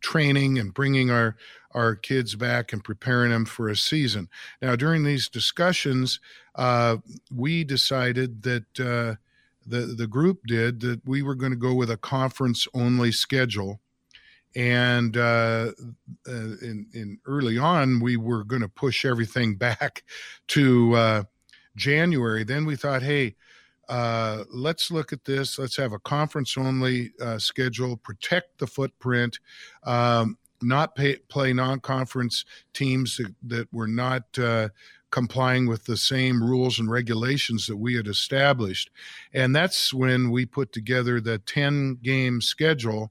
training 0.00 0.58
and 0.58 0.72
bringing 0.72 1.10
our 1.10 1.36
our 1.72 1.94
kids 1.94 2.34
back 2.34 2.72
and 2.72 2.82
preparing 2.82 3.30
them 3.30 3.44
for 3.44 3.68
a 3.68 3.76
season. 3.76 4.30
Now, 4.62 4.74
during 4.74 5.04
these 5.04 5.28
discussions, 5.28 6.18
uh, 6.54 6.96
we 7.30 7.64
decided 7.64 8.42
that 8.44 8.80
uh, 8.80 9.16
the 9.66 9.94
the 9.94 10.06
group 10.06 10.46
did 10.46 10.80
that 10.80 11.06
we 11.06 11.20
were 11.20 11.34
going 11.34 11.52
to 11.52 11.56
go 11.56 11.74
with 11.74 11.90
a 11.90 11.98
conference 11.98 12.66
only 12.72 13.12
schedule. 13.12 13.80
And 14.56 15.18
uh, 15.18 15.72
in, 16.26 16.86
in 16.94 17.18
early 17.26 17.58
on, 17.58 18.00
we 18.00 18.16
were 18.16 18.42
going 18.42 18.62
to 18.62 18.68
push 18.68 19.04
everything 19.04 19.56
back 19.58 20.02
to 20.48 21.26
January, 21.78 22.44
then 22.44 22.64
we 22.64 22.76
thought, 22.76 23.02
hey, 23.02 23.34
uh, 23.88 24.44
let's 24.50 24.90
look 24.90 25.12
at 25.12 25.24
this. 25.24 25.58
Let's 25.58 25.76
have 25.76 25.92
a 25.92 25.98
conference 25.98 26.58
only 26.58 27.12
uh, 27.20 27.38
schedule, 27.38 27.96
protect 27.96 28.58
the 28.58 28.66
footprint, 28.66 29.38
um, 29.84 30.36
not 30.60 30.94
pay, 30.94 31.16
play 31.28 31.52
non 31.52 31.80
conference 31.80 32.44
teams 32.74 33.16
that, 33.16 33.34
that, 33.44 33.72
were 33.72 33.88
not 33.88 34.24
uh, 34.38 34.68
complying 35.10 35.66
with 35.66 35.84
the 35.84 35.96
same 35.96 36.42
rules 36.42 36.78
and 36.78 36.90
regulations 36.90 37.66
that 37.66 37.76
we 37.76 37.94
had 37.94 38.06
established. 38.06 38.90
And 39.32 39.56
that's 39.56 39.94
when 39.94 40.30
we 40.30 40.44
put 40.44 40.72
together 40.72 41.20
the 41.20 41.38
10 41.38 41.98
game 42.02 42.42
schedule 42.42 43.10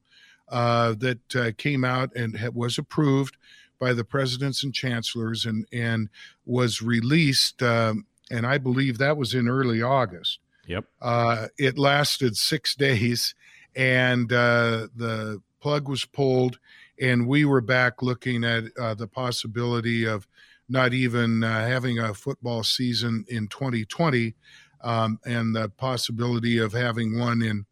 uh, 0.49 0.93
that 0.99 1.35
uh, 1.35 1.51
came 1.57 1.83
out 1.83 2.15
and 2.15 2.37
was 2.53 2.77
approved 2.77 3.37
by 3.79 3.93
the 3.93 4.03
presidents 4.03 4.63
and 4.63 4.73
chancellors 4.73 5.45
and, 5.45 5.65
and 5.71 6.09
was 6.45 6.81
released. 6.81 7.63
Um, 7.63 8.05
and 8.31 8.45
I 8.45 8.57
believe 8.57 8.97
that 8.97 9.17
was 9.17 9.33
in 9.33 9.47
early 9.47 9.81
August. 9.81 10.39
Yep. 10.67 10.85
Uh, 11.01 11.47
it 11.57 11.77
lasted 11.77 12.35
six 12.35 12.75
days, 12.87 13.33
and 13.75 14.31
uh, 14.31 14.87
the 14.95 15.41
plug 15.59 15.87
was 15.87 16.05
pulled, 16.05 16.59
and 16.99 17.27
we 17.27 17.45
were 17.45 17.61
back 17.61 18.01
looking 18.01 18.43
at 18.43 18.65
uh, 18.79 18.93
the 18.93 19.07
possibility 19.07 20.05
of 20.05 20.27
not 20.69 20.93
even 20.93 21.43
uh, 21.43 21.65
having 21.65 21.99
a 21.99 22.13
football 22.13 22.63
season 22.63 23.25
in 23.29 23.47
2020, 23.47 24.35
um, 24.81 25.19
and 25.25 25.55
the 25.55 25.69
possibility 25.69 26.57
of 26.57 26.73
having 26.73 27.19
one 27.19 27.41
in. 27.41 27.65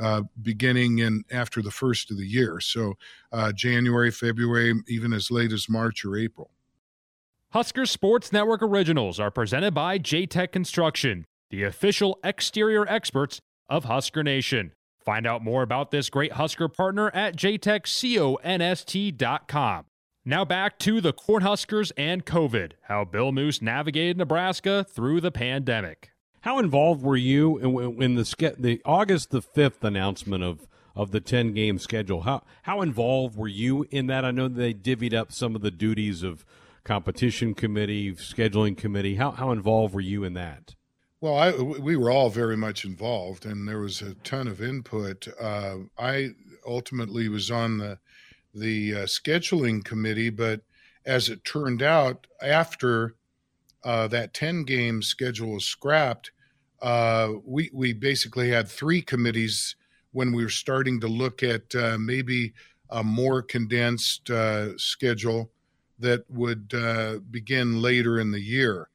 Uh, 0.00 0.22
beginning 0.42 1.00
in 1.00 1.24
after 1.32 1.60
the 1.60 1.72
first 1.72 2.12
of 2.12 2.16
the 2.16 2.24
year, 2.24 2.60
so 2.60 2.94
uh, 3.32 3.50
January, 3.50 4.12
February, 4.12 4.72
even 4.86 5.12
as 5.12 5.28
late 5.28 5.52
as 5.52 5.68
March 5.68 6.04
or 6.04 6.16
April. 6.16 6.52
Husker 7.52 7.86
Sports 7.86 8.30
Network 8.30 8.62
originals 8.62 9.18
are 9.18 9.30
presented 9.30 9.72
by 9.72 9.98
JTech 9.98 10.52
Construction, 10.52 11.24
the 11.48 11.62
official 11.62 12.18
exterior 12.22 12.86
experts 12.86 13.40
of 13.70 13.86
Husker 13.86 14.22
Nation. 14.22 14.72
Find 15.00 15.26
out 15.26 15.42
more 15.42 15.62
about 15.62 15.90
this 15.90 16.10
great 16.10 16.32
Husker 16.32 16.68
partner 16.68 17.10
at 17.14 17.36
jtechconst.com. 17.36 19.84
Now 20.26 20.44
back 20.44 20.78
to 20.80 21.00
the 21.00 21.14
Cornhuskers 21.14 21.90
and 21.96 22.26
COVID, 22.26 22.72
how 22.82 23.06
Bill 23.06 23.32
Moos 23.32 23.62
navigated 23.62 24.18
Nebraska 24.18 24.84
through 24.84 25.22
the 25.22 25.32
pandemic. 25.32 26.10
How 26.42 26.58
involved 26.58 27.02
were 27.02 27.16
you 27.16 27.56
in, 27.56 28.02
in 28.02 28.16
the 28.16 28.54
the 28.58 28.82
August 28.84 29.30
the 29.30 29.40
fifth 29.40 29.82
announcement 29.82 30.44
of 30.44 30.68
of 30.94 31.12
the 31.12 31.20
ten 31.20 31.54
game 31.54 31.78
schedule? 31.78 32.24
How 32.24 32.42
how 32.64 32.82
involved 32.82 33.38
were 33.38 33.48
you 33.48 33.86
in 33.90 34.06
that? 34.08 34.26
I 34.26 34.32
know 34.32 34.48
they 34.48 34.74
divvied 34.74 35.14
up 35.14 35.32
some 35.32 35.56
of 35.56 35.62
the 35.62 35.70
duties 35.70 36.22
of 36.22 36.44
competition 36.88 37.52
committee, 37.52 38.12
scheduling 38.14 38.74
committee. 38.74 39.16
How, 39.16 39.30
how 39.30 39.52
involved 39.52 39.94
were 39.94 40.00
you 40.00 40.24
in 40.24 40.32
that? 40.32 40.74
Well, 41.20 41.36
I, 41.36 41.52
we 41.52 41.96
were 41.96 42.10
all 42.10 42.30
very 42.30 42.56
much 42.56 42.86
involved, 42.86 43.44
and 43.44 43.68
there 43.68 43.80
was 43.80 44.00
a 44.00 44.14
ton 44.14 44.48
of 44.48 44.62
input. 44.62 45.28
Uh, 45.38 45.76
I 45.98 46.30
ultimately 46.66 47.28
was 47.28 47.50
on 47.50 47.76
the 47.76 47.98
the 48.54 48.94
uh, 48.94 48.98
scheduling 49.00 49.84
committee, 49.84 50.30
but 50.30 50.62
as 51.04 51.28
it 51.28 51.44
turned 51.44 51.82
out, 51.82 52.26
after 52.40 53.14
uh, 53.84 54.08
that 54.08 54.32
10 54.32 54.64
game 54.64 55.02
schedule 55.02 55.52
was 55.52 55.66
scrapped, 55.66 56.32
uh, 56.80 57.32
we, 57.44 57.70
we 57.74 57.92
basically 57.92 58.50
had 58.50 58.66
three 58.66 59.02
committees 59.02 59.76
when 60.12 60.32
we 60.32 60.42
were 60.42 60.48
starting 60.48 60.98
to 61.00 61.06
look 61.06 61.42
at 61.42 61.74
uh, 61.74 61.98
maybe 62.00 62.54
a 62.88 63.04
more 63.04 63.42
condensed 63.42 64.30
uh, 64.30 64.76
schedule 64.78 65.52
that 65.98 66.24
would 66.30 66.72
uh, 66.74 67.18
begin 67.30 67.82
later 67.82 68.20
in 68.20 68.30
the 68.30 68.40
year. 68.40 68.88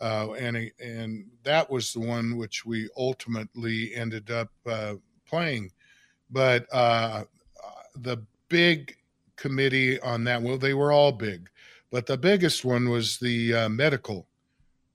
Uh, 0.00 0.32
and 0.38 0.70
and 0.80 1.24
that 1.42 1.68
was 1.68 1.92
the 1.92 2.00
one 2.00 2.36
which 2.36 2.64
we 2.64 2.88
ultimately 2.96 3.94
ended 3.94 4.30
up 4.30 4.50
uh, 4.66 4.94
playing. 5.26 5.72
But 6.30 6.66
uh, 6.72 7.24
the 7.96 8.18
big 8.48 8.96
committee 9.36 10.00
on 10.00 10.24
that, 10.24 10.42
well, 10.42 10.58
they 10.58 10.74
were 10.74 10.92
all 10.92 11.12
big, 11.12 11.48
but 11.90 12.06
the 12.06 12.16
biggest 12.16 12.64
one 12.64 12.90
was 12.90 13.18
the 13.18 13.54
uh, 13.54 13.68
medical. 13.68 14.28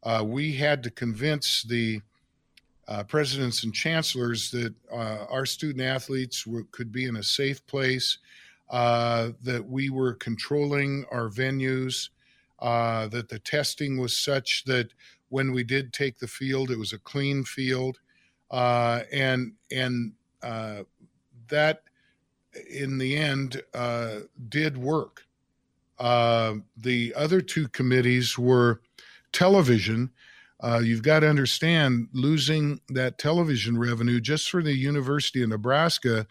Uh, 0.03 0.23
we 0.25 0.53
had 0.53 0.83
to 0.83 0.89
convince 0.91 1.63
the 1.63 2.01
presidents 3.07 3.63
and 3.63 3.73
chancellors 3.73 4.51
that 4.51 4.73
our 4.91 5.45
student 5.45 5.81
athletes 5.81 6.45
were, 6.45 6.65
could 6.71 6.91
be 6.91 7.05
in 7.05 7.15
a 7.15 7.23
safe 7.23 7.65
place, 7.65 8.19
that 8.71 9.65
we 9.67 9.89
were 9.89 10.13
controlling 10.13 11.05
our 11.11 11.29
venues 11.29 12.09
uh, 12.63 13.07
that 13.09 13.27
the 13.27 13.39
testing 13.39 13.97
was 13.97 14.17
such 14.17 14.63
that 14.63 14.89
when 15.29 15.51
we 15.51 15.63
did 15.63 15.91
take 15.91 16.17
the 16.17 16.27
field, 16.27 16.71
it 16.71 16.79
was 16.79 16.93
a 16.93 16.97
clean 16.97 17.43
field, 17.43 17.99
uh, 18.51 19.01
and 19.11 19.53
and 19.71 20.13
uh, 20.41 20.83
that 21.49 21.83
in 22.69 22.97
the 22.97 23.17
end 23.17 23.61
uh, 23.73 24.19
did 24.47 24.77
work. 24.77 25.25
Uh, 25.99 26.55
the 26.77 27.13
other 27.15 27.41
two 27.41 27.67
committees 27.67 28.37
were 28.37 28.81
television. 29.33 30.09
Uh, 30.61 30.79
you've 30.81 31.03
got 31.03 31.19
to 31.19 31.29
understand 31.29 32.07
losing 32.13 32.79
that 32.87 33.17
television 33.17 33.77
revenue 33.77 34.21
just 34.21 34.49
for 34.49 34.63
the 34.63 34.73
University 34.73 35.43
of 35.43 35.49
Nebraska, 35.49 36.25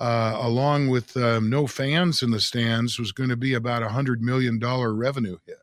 along 0.00 0.88
with 0.88 1.16
um, 1.16 1.50
no 1.50 1.66
fans 1.66 2.22
in 2.22 2.30
the 2.30 2.40
stands, 2.40 2.98
was 2.98 3.12
going 3.12 3.30
to 3.30 3.36
be 3.36 3.54
about 3.54 3.82
a 3.82 3.88
hundred 3.90 4.22
million 4.22 4.58
dollar 4.58 4.94
revenue 4.94 5.36
hit. 5.46 5.58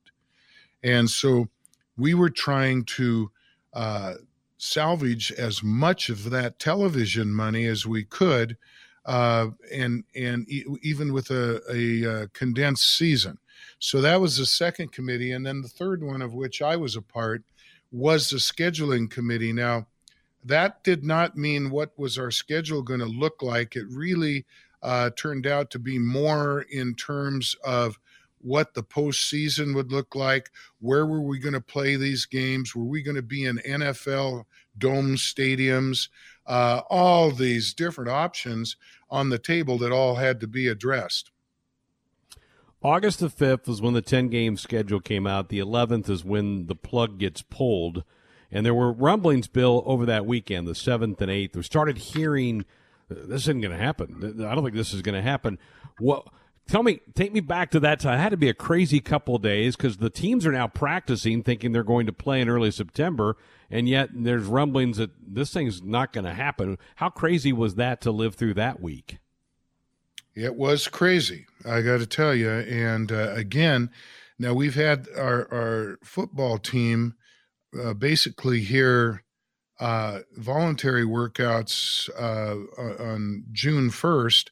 And 0.84 1.10
so 1.10 1.50
we 1.98 2.14
were 2.14 2.30
trying 2.30 2.86
to 2.86 3.32
uh, 3.74 4.14
salvage 4.58 5.32
as 5.32 5.64
much 5.64 6.10
of 6.10 6.30
that 6.30 6.60
television 6.60 7.34
money 7.34 7.66
as 7.66 7.86
we 7.86 8.04
could, 8.04 8.58
uh, 9.06 9.48
and 9.74 10.04
and 10.16 10.50
e- 10.50 10.66
even 10.82 11.14
with 11.14 11.32
a, 11.32 11.62
a, 11.72 12.04
a, 12.04 12.12
uh, 12.12 12.28
condensed 12.34 12.96
season. 12.98 13.38
So 13.80 14.02
that 14.02 14.22
was 14.22 14.38
the 14.38 14.46
second 14.46 14.92
committee, 14.92 15.32
and 15.32 15.46
then 15.46 15.62
the 15.62 15.68
third 15.68 16.04
one 16.04 16.22
of 16.22 16.34
which 16.34 16.62
I 16.62 16.76
was 16.76 16.96
a 16.96 17.02
part 17.02 17.44
was 17.92 18.30
the 18.30 18.38
scheduling 18.38 19.10
committee. 19.10 19.54
Now, 19.54 19.88
that 20.44 20.84
did 20.84 21.04
not 21.04 21.38
mean 21.38 21.70
what 21.70 21.98
was 21.98 22.18
our 22.18 22.32
schedule 22.32 22.82
going 22.82 23.00
to 23.00 23.06
look 23.06 23.42
like. 23.42 23.76
It 23.76 23.86
really 23.90 24.46
uh, 24.82 25.10
turned 25.18 25.48
out 25.48 25.70
to 25.72 25.80
be 25.80 26.00
more 26.00 26.62
in 26.70 26.96
terms 26.96 27.56
of 27.64 28.00
what 28.40 28.74
the 28.74 28.84
postseason 28.84 29.76
would 29.76 29.92
look 29.92 30.16
like. 30.16 30.50
Where 30.80 31.06
were 31.06 31.22
we 31.22 31.40
going 31.40 31.54
to 31.54 31.62
play 31.62 31.96
these 31.96 32.26
games? 32.26 32.76
Were 32.76 32.86
we 32.86 33.02
going 33.02 33.16
to 33.16 33.22
be 33.22 33.46
in 33.46 33.58
NFL 33.58 34.46
dome 34.78 35.16
stadiums? 35.16 36.10
Uh, 36.46 36.82
all 36.90 37.32
these 37.32 37.74
different 37.74 38.10
options 38.10 38.78
on 39.10 39.30
the 39.30 39.40
table 39.40 39.78
that 39.80 39.92
all 39.92 40.16
had 40.16 40.40
to 40.40 40.48
be 40.48 40.68
addressed. 40.68 41.32
August 42.84 43.20
the 43.20 43.28
5th 43.28 43.68
is 43.68 43.82
when 43.82 43.94
the 43.94 44.02
10 44.02 44.30
game 44.30 44.56
schedule 44.56 45.00
came 45.00 45.26
out. 45.26 45.50
The 45.50 45.60
11th 45.60 46.10
is 46.10 46.24
when 46.24 46.68
the 46.68 46.76
plug 46.76 47.18
gets 47.18 47.42
pulled. 47.42 48.04
And 48.52 48.66
there 48.66 48.74
were 48.74 48.92
rumblings, 48.92 49.48
Bill, 49.48 49.84
over 49.86 50.06
that 50.06 50.26
weekend, 50.26 50.68
the 50.68 50.74
7th 50.74 51.20
and 51.22 51.32
8th. 51.32 51.56
We 51.56 51.64
started 51.64 51.98
hearing 51.98 52.66
this 53.10 53.44
isn't 53.44 53.62
going 53.62 53.72
to 53.72 53.84
happen. 53.84 54.46
I 54.46 54.54
don't 54.54 54.64
think 54.64 54.76
this 54.76 54.94
is 54.94 55.02
going 55.02 55.16
to 55.16 55.22
happen. 55.22 55.58
What? 56.00 56.28
Tell 56.68 56.84
me, 56.84 57.00
take 57.16 57.32
me 57.32 57.40
back 57.40 57.72
to 57.72 57.80
that 57.80 58.02
time. 58.02 58.16
It 58.16 58.22
had 58.22 58.30
to 58.30 58.38
be 58.38 58.50
a 58.50 58.54
crazy 58.54 59.00
couple 59.00 59.38
days 59.38 59.78
because 59.78 59.98
the 59.98 60.10
teams 60.10 60.46
are 60.46 60.52
now 60.52 60.68
practicing, 60.68 61.42
thinking 61.42 61.72
they're 61.72 61.84
going 61.84 62.08
to 62.08 62.14
play 62.14 62.42
in 62.42 62.50
early 62.50 62.72
September, 62.72 63.38
and 63.72 63.88
yet 63.88 64.10
there's 64.14 64.44
rumblings 64.44 64.98
that 64.98 65.12
this 65.26 65.54
thing's 65.54 65.82
not 65.82 66.12
going 66.12 66.26
to 66.26 66.34
happen. 66.34 66.78
How 66.98 67.10
crazy 67.10 67.54
was 67.54 67.76
that 67.76 68.02
to 68.02 68.12
live 68.12 68.36
through 68.36 68.56
that 68.56 68.82
week? 68.82 69.20
It 70.36 70.56
was 70.56 70.90
crazy, 70.90 71.48
I 71.66 71.82
got 71.82 72.00
to 72.00 72.06
tell 72.06 72.36
you. 72.36 72.52
And 72.52 73.14
uh, 73.14 73.32
again, 73.32 73.90
now 74.38 74.54
we've 74.54 74.76
had 74.76 75.08
our 75.16 75.48
our 75.52 76.00
football 76.04 76.58
team 76.58 77.16
uh, 77.82 77.94
basically 77.94 78.62
here 78.62 79.24
uh, 79.80 80.20
voluntary 80.38 81.04
workouts 81.04 82.10
uh, 82.20 82.56
on 83.04 83.44
June 83.52 83.90
first 83.90 84.52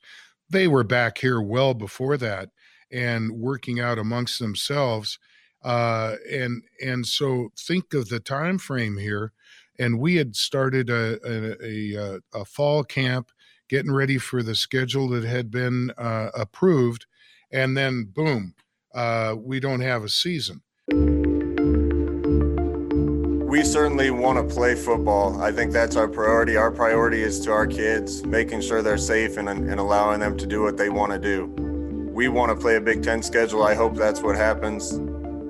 they 0.49 0.67
were 0.67 0.83
back 0.83 1.17
here 1.17 1.41
well 1.41 1.73
before 1.73 2.17
that 2.17 2.49
and 2.91 3.31
working 3.31 3.79
out 3.79 3.97
amongst 3.97 4.39
themselves 4.39 5.17
uh, 5.65 6.15
and 6.31 6.61
and 6.83 7.07
so 7.07 7.49
think 7.57 7.93
of 7.93 8.09
the 8.09 8.19
time 8.19 8.59
frame 8.59 8.97
here. 8.97 9.33
And 9.79 9.99
we 9.99 10.15
had 10.15 10.35
started 10.35 10.89
a, 10.89 11.19
a, 11.27 11.97
a, 11.97 12.19
a 12.33 12.45
fall 12.45 12.83
camp 12.83 13.31
getting 13.67 13.91
ready 13.91 14.17
for 14.17 14.43
the 14.43 14.55
schedule 14.55 15.09
that 15.09 15.23
had 15.25 15.49
been 15.49 15.91
uh, 15.97 16.29
approved 16.35 17.07
and 17.51 17.75
then 17.75 18.05
boom 18.05 18.53
uh, 18.93 19.35
we 19.37 19.59
don't 19.59 19.81
have 19.81 20.03
a 20.03 20.09
season 20.09 20.61
we 23.55 23.63
certainly 23.63 24.11
want 24.11 24.37
to 24.37 24.53
play 24.53 24.75
football. 24.75 25.41
I 25.41 25.49
think 25.49 25.71
that's 25.71 25.95
our 25.95 26.09
priority. 26.09 26.57
Our 26.57 26.69
priority 26.69 27.23
is 27.23 27.39
to 27.45 27.53
our 27.53 27.65
kids, 27.65 28.21
making 28.25 28.59
sure 28.59 28.81
they're 28.81 28.97
safe 28.97 29.37
and, 29.37 29.47
and 29.47 29.79
allowing 29.79 30.19
them 30.19 30.35
to 30.39 30.45
do 30.45 30.61
what 30.61 30.75
they 30.75 30.89
want 30.89 31.13
to 31.13 31.17
do. 31.17 31.45
We 32.13 32.27
want 32.27 32.49
to 32.49 32.61
play 32.61 32.75
a 32.75 32.81
Big 32.81 33.01
Ten 33.01 33.23
schedule. 33.23 33.63
I 33.63 33.73
hope 33.73 33.95
that's 33.95 34.21
what 34.21 34.35
happens. 34.35 34.99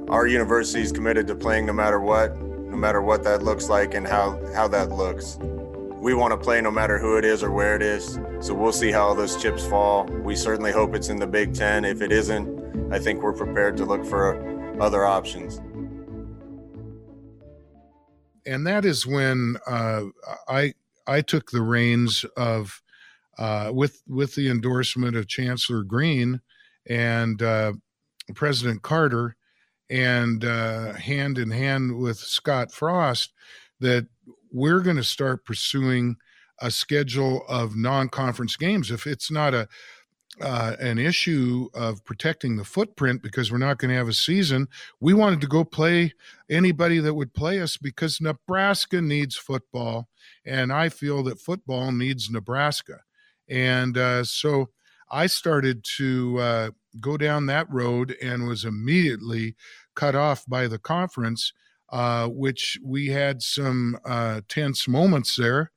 Our 0.08 0.28
university 0.28 0.84
is 0.84 0.92
committed 0.92 1.26
to 1.26 1.36
playing 1.36 1.66
no 1.66 1.74
matter 1.74 2.00
what, 2.00 2.40
no 2.40 2.78
matter 2.78 3.02
what 3.02 3.24
that 3.24 3.42
looks 3.42 3.70
like 3.70 3.96
and 3.96 4.06
how, 4.06 4.40
how 4.54 4.68
that 4.68 4.92
looks. 4.92 5.40
We 5.42 6.14
want 6.14 6.30
to 6.30 6.38
play 6.38 6.62
no 6.62 6.70
matter 6.70 7.00
who 7.00 7.18
it 7.18 7.26
is 7.26 7.42
or 7.42 7.50
where 7.50 7.76
it 7.76 7.82
is. 7.82 8.20
So 8.40 8.54
we'll 8.54 8.72
see 8.72 8.92
how 8.92 9.16
those 9.16 9.36
chips 9.42 9.66
fall. 9.66 10.06
We 10.06 10.36
certainly 10.36 10.72
hope 10.72 10.94
it's 10.94 11.10
in 11.10 11.18
the 11.18 11.26
Big 11.26 11.56
Ten. 11.56 11.84
If 11.84 12.04
it 12.04 12.12
isn't, 12.12 12.94
I 12.94 13.00
think 13.00 13.24
we're 13.24 13.34
prepared 13.34 13.76
to 13.78 13.86
look 13.86 14.06
for 14.06 14.80
other 14.80 15.06
options 15.06 15.60
and 18.46 18.66
that 18.68 18.86
is 18.86 19.06
when 19.06 19.58
uh, 19.68 20.04
I 20.48 20.74
I 21.08 21.22
took 21.22 21.52
the 21.52 21.62
reins 21.62 22.26
of 22.38 22.82
uh, 23.38 23.72
with 23.74 24.02
with 24.08 24.36
the 24.36 24.50
endorsement 24.50 25.16
of 25.16 25.28
Chancellor 25.28 25.84
Green 25.84 26.42
and 26.88 27.42
uh, 27.42 27.74
President 28.34 28.82
Carter, 28.82 29.36
and 29.90 30.44
uh, 30.44 30.94
hand 30.94 31.38
in 31.38 31.52
hand 31.52 31.98
with 31.98 32.18
Scott 32.18 32.72
Frost, 32.72 33.34
that 33.80 34.08
we're 34.52 34.82
going 34.82 34.96
to 34.96 35.04
start 35.04 35.46
pursuing 35.46 36.16
a 36.62 36.72
schedule 36.72 37.44
of 37.50 37.76
non-conference 37.76 38.56
games. 38.56 38.90
If 38.90 39.06
it's 39.06 39.30
not 39.30 39.54
a 39.54 39.68
uh, 40.42 40.76
an 40.80 40.98
issue 40.98 41.70
of 41.74 42.04
protecting 42.04 42.58
the 42.58 42.64
footprint 42.64 43.22
because 43.22 43.52
we're 43.52 43.58
not 43.58 43.78
going 43.78 43.90
to 43.90 43.98
have 43.98 44.08
a 44.08 44.14
season. 44.14 44.68
We 45.00 45.14
wanted 45.14 45.42
to 45.42 45.48
go 45.48 45.64
play 45.64 46.14
anybody 46.50 47.00
that 47.00 47.14
would 47.14 47.34
play 47.34 47.62
us 47.62 47.78
because 47.78 48.20
Nebraska 48.20 49.02
needs 49.02 49.36
football, 49.36 50.10
and 50.46 50.72
I 50.74 50.90
feel 50.90 51.24
that 51.24 51.40
football 51.40 51.92
needs 51.92 52.30
Nebraska. 52.30 53.02
And 53.48 53.98
uh, 53.98 54.24
so 54.24 54.70
I 55.10 55.28
started 55.28 55.86
to 55.98 56.40
uh, 56.40 56.70
go 57.00 57.18
down 57.18 57.46
that 57.46 57.72
road 57.72 58.16
and 58.22 58.48
was 58.48 58.66
immediately 58.66 59.56
cut 59.96 60.16
off 60.16 60.44
by 60.48 60.68
the 60.68 60.80
conference, 60.80 61.54
uh, 61.90 62.28
which 62.28 62.78
we 62.84 63.08
had 63.08 63.42
some 63.42 63.98
uh, 64.04 64.42
tense 64.50 64.88
moments 64.88 65.36
there 65.36 65.72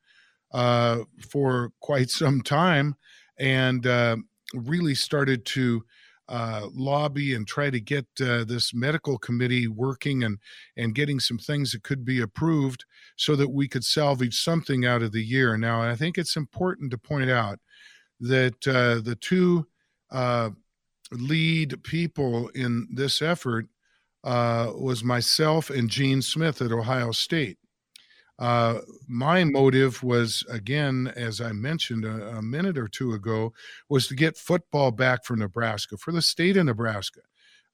uh, 0.53 1.01
for 1.29 1.73
quite 1.81 2.11
some 2.11 2.42
time. 2.42 2.97
And 3.38 3.87
really 4.54 4.94
started 4.94 5.44
to 5.46 5.84
uh, 6.28 6.66
lobby 6.74 7.34
and 7.34 7.46
try 7.46 7.70
to 7.70 7.80
get 7.80 8.06
uh, 8.20 8.44
this 8.44 8.74
medical 8.74 9.16
committee 9.18 9.66
working 9.66 10.24
and 10.24 10.38
and 10.76 10.94
getting 10.94 11.18
some 11.18 11.38
things 11.38 11.72
that 11.72 11.82
could 11.82 12.04
be 12.04 12.20
approved 12.20 12.84
so 13.16 13.34
that 13.34 13.48
we 13.48 13.66
could 13.66 13.84
salvage 13.84 14.38
something 14.38 14.84
out 14.84 15.02
of 15.02 15.12
the 15.12 15.24
year. 15.24 15.56
Now, 15.56 15.80
I 15.82 15.96
think 15.96 16.18
it's 16.18 16.37
important 16.37 16.90
to 16.90 16.98
point 16.98 17.30
out 17.30 17.58
that 18.20 18.66
uh, 18.66 19.00
the 19.02 19.16
two 19.20 19.66
uh, 20.11 20.50
lead 21.12 21.82
people 21.82 22.48
in 22.48 22.88
this 22.92 23.22
effort 23.22 23.66
uh, 24.24 24.72
was 24.74 25.04
myself 25.04 25.70
and 25.70 25.88
Gene 25.88 26.20
Smith 26.20 26.61
at 26.61 26.72
Ohio 26.72 27.12
State. 27.12 27.58
Uh, 28.38 28.81
my 29.09 29.42
motive 29.42 30.03
was, 30.03 30.44
again, 30.48 31.12
as 31.16 31.40
I 31.40 31.51
mentioned 31.53 32.05
a, 32.05 32.37
a, 32.37 32.42
minute 32.42 32.79
or 32.79 32.87
two 32.87 33.12
ago, 33.12 33.53
was 33.88 34.07
to 34.07 34.14
get 34.14 34.37
football 34.37 34.92
back 34.92 35.24
for 35.24 35.35
Nebraska, 35.37 35.96
for 35.96 36.12
the 36.12 36.22
state 36.22 36.57
of 36.57 36.66
Nebraska. 36.66 37.20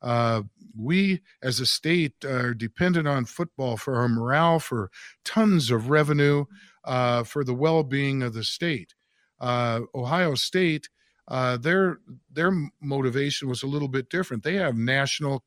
Uh, 0.00 0.42
we 0.76 1.20
as 1.42 1.60
a 1.60 1.66
state 1.66 2.24
are 2.24 2.54
dependent 2.54 3.06
on 3.06 3.24
football 3.24 3.76
for 3.76 3.96
our 3.96 4.08
morale, 4.08 4.58
for 4.58 4.90
tons 5.24 5.70
of 5.70 5.90
revenue, 5.90 6.44
uh, 6.84 7.22
for 7.24 7.44
the 7.44 7.54
well 7.54 7.82
being 7.82 8.22
of 8.22 8.34
the 8.34 8.44
state. 8.44 8.94
Uh, 9.40 9.80
Ohio 9.94 10.34
State, 10.34 10.88
uh, 11.28 11.56
their 11.56 11.98
their 12.32 12.52
motivation 12.80 13.48
was 13.48 13.62
a 13.62 13.66
little 13.66 13.88
bit 13.88 14.08
different. 14.10 14.42
They 14.42 14.54
have 14.54 14.76
national 14.76 15.44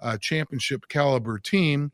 uh, 0.00 0.16
championship 0.18 0.88
caliber 0.88 1.38
team. 1.38 1.92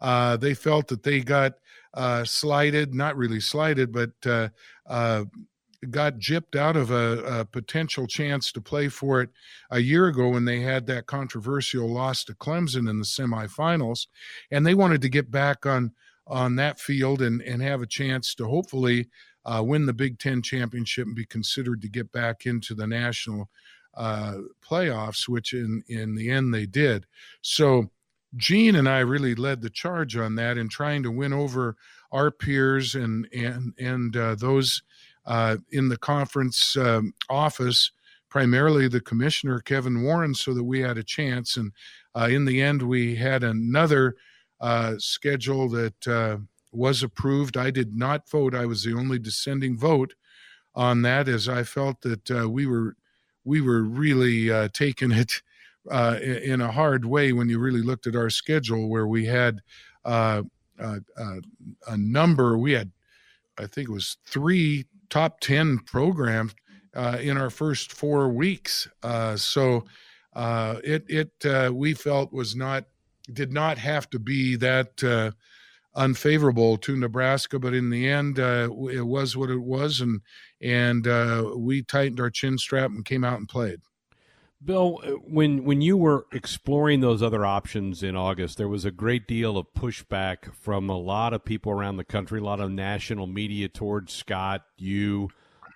Uh, 0.00 0.36
they 0.36 0.54
felt 0.54 0.88
that 0.88 1.02
they 1.02 1.20
got 1.20 1.54
uh, 1.94 2.24
slighted, 2.24 2.94
not 2.94 3.16
really 3.16 3.40
slighted, 3.40 3.92
but 3.92 4.10
got 5.88 6.18
gypped 6.18 6.56
out 6.56 6.76
of 6.76 6.90
a, 6.90 7.40
a, 7.40 7.44
potential 7.44 8.06
chance 8.06 8.52
to 8.52 8.60
play 8.60 8.88
for 8.88 9.22
it 9.22 9.30
a 9.70 9.78
year 9.78 10.08
ago 10.08 10.28
when 10.28 10.44
they 10.44 10.60
had 10.60 10.86
that 10.86 11.06
controversial 11.06 11.88
loss 11.88 12.22
to 12.24 12.34
Clemson 12.34 12.88
in 12.88 12.98
the 12.98 13.04
semifinals, 13.04 14.06
and 14.50 14.66
they 14.66 14.74
wanted 14.74 15.00
to 15.02 15.08
get 15.08 15.30
back 15.30 15.64
on 15.64 15.92
on 16.26 16.54
that 16.56 16.78
field 16.78 17.22
and 17.22 17.40
and 17.42 17.62
have 17.62 17.80
a 17.80 17.86
chance 17.86 18.34
to 18.34 18.46
hopefully 18.46 19.08
uh, 19.46 19.62
win 19.64 19.86
the 19.86 19.92
Big 19.92 20.18
Ten 20.18 20.42
championship 20.42 21.06
and 21.06 21.16
be 21.16 21.24
considered 21.24 21.80
to 21.80 21.88
get 21.88 22.12
back 22.12 22.44
into 22.44 22.74
the 22.74 22.86
national 22.86 23.48
uh, 23.94 24.34
playoffs, 24.62 25.28
which 25.28 25.54
in 25.54 25.82
in 25.88 26.14
the 26.14 26.30
end 26.30 26.52
they 26.52 26.66
did. 26.66 27.06
So. 27.42 27.90
Gene 28.36 28.76
and 28.76 28.88
I 28.88 29.00
really 29.00 29.34
led 29.34 29.60
the 29.60 29.70
charge 29.70 30.16
on 30.16 30.36
that 30.36 30.56
in 30.56 30.68
trying 30.68 31.02
to 31.02 31.10
win 31.10 31.32
over 31.32 31.76
our 32.12 32.30
peers 32.30 32.94
and 32.94 33.26
and 33.32 33.72
and 33.78 34.16
uh, 34.16 34.34
those 34.36 34.82
uh, 35.26 35.56
in 35.70 35.88
the 35.88 35.96
conference 35.96 36.76
um, 36.76 37.12
office, 37.28 37.92
primarily 38.28 38.88
the 38.88 39.00
commissioner, 39.00 39.60
Kevin 39.60 40.02
Warren, 40.02 40.34
so 40.34 40.54
that 40.54 40.64
we 40.64 40.80
had 40.80 40.98
a 40.98 41.04
chance. 41.04 41.56
And 41.56 41.72
uh, 42.14 42.28
in 42.30 42.44
the 42.44 42.60
end, 42.60 42.82
we 42.82 43.14
had 43.16 43.44
another 43.44 44.16
uh, 44.60 44.94
schedule 44.98 45.68
that 45.70 46.08
uh, 46.08 46.38
was 46.72 47.02
approved. 47.02 47.56
I 47.56 47.70
did 47.70 47.94
not 47.94 48.28
vote, 48.28 48.54
I 48.54 48.66
was 48.66 48.82
the 48.82 48.94
only 48.94 49.18
dissenting 49.18 49.76
vote 49.76 50.14
on 50.74 51.02
that, 51.02 51.28
as 51.28 51.48
I 51.48 51.64
felt 51.64 52.00
that 52.02 52.30
uh, 52.30 52.48
we 52.48 52.66
were. 52.66 52.96
We 53.42 53.62
were 53.62 53.82
really 53.82 54.68
taking 54.68 55.12
it 55.12 55.40
in 55.90 56.60
a 56.60 56.70
hard 56.70 57.04
way 57.04 57.32
when 57.32 57.48
you 57.48 57.58
really 57.58 57.82
looked 57.82 58.06
at 58.06 58.16
our 58.16 58.30
schedule, 58.30 58.88
where 58.88 59.06
we 59.06 59.26
had 59.26 59.60
a 60.04 60.44
number. 61.96 62.58
We 62.58 62.72
had, 62.72 62.90
I 63.58 63.66
think 63.66 63.88
it 63.88 63.92
was 63.92 64.16
three 64.24 64.86
top 65.10 65.40
10 65.40 65.80
programs 65.80 66.54
uh, 66.94 67.18
in 67.20 67.36
our 67.36 67.50
first 67.50 67.92
four 67.92 68.30
weeks. 68.30 68.88
Uh, 69.02 69.36
so 69.36 69.84
uh, 70.34 70.76
it, 70.82 71.04
it 71.08 71.32
uh, 71.44 71.70
we 71.72 71.92
felt 71.92 72.32
was 72.32 72.56
not, 72.56 72.84
did 73.32 73.52
not 73.52 73.78
have 73.78 74.08
to 74.10 74.18
be 74.18 74.56
that 74.56 75.02
uh, 75.04 75.30
unfavorable 75.94 76.76
to 76.78 76.96
Nebraska, 76.96 77.58
but 77.58 77.74
in 77.74 77.90
the 77.90 78.08
end, 78.08 78.38
uh, 78.38 78.68
it 78.90 79.06
was 79.06 79.36
what 79.36 79.50
it 79.50 79.60
was. 79.60 80.00
And, 80.00 80.20
and 80.60 81.06
we 81.56 81.82
tightened 81.82 82.20
our 82.20 82.30
chin 82.30 82.56
strap 82.58 82.90
and 82.90 83.04
came 83.04 83.24
out 83.24 83.38
and 83.38 83.48
played. 83.48 83.80
Bill, 84.62 84.98
when 85.26 85.64
when 85.64 85.80
you 85.80 85.96
were 85.96 86.26
exploring 86.32 87.00
those 87.00 87.22
other 87.22 87.46
options 87.46 88.02
in 88.02 88.14
August, 88.14 88.58
there 88.58 88.68
was 88.68 88.84
a 88.84 88.90
great 88.90 89.26
deal 89.26 89.56
of 89.56 89.72
pushback 89.74 90.52
from 90.54 90.90
a 90.90 90.98
lot 90.98 91.32
of 91.32 91.46
people 91.46 91.72
around 91.72 91.96
the 91.96 92.04
country, 92.04 92.40
a 92.40 92.44
lot 92.44 92.60
of 92.60 92.70
national 92.70 93.26
media 93.26 93.68
towards 93.68 94.12
Scott, 94.12 94.62
you, 94.76 95.30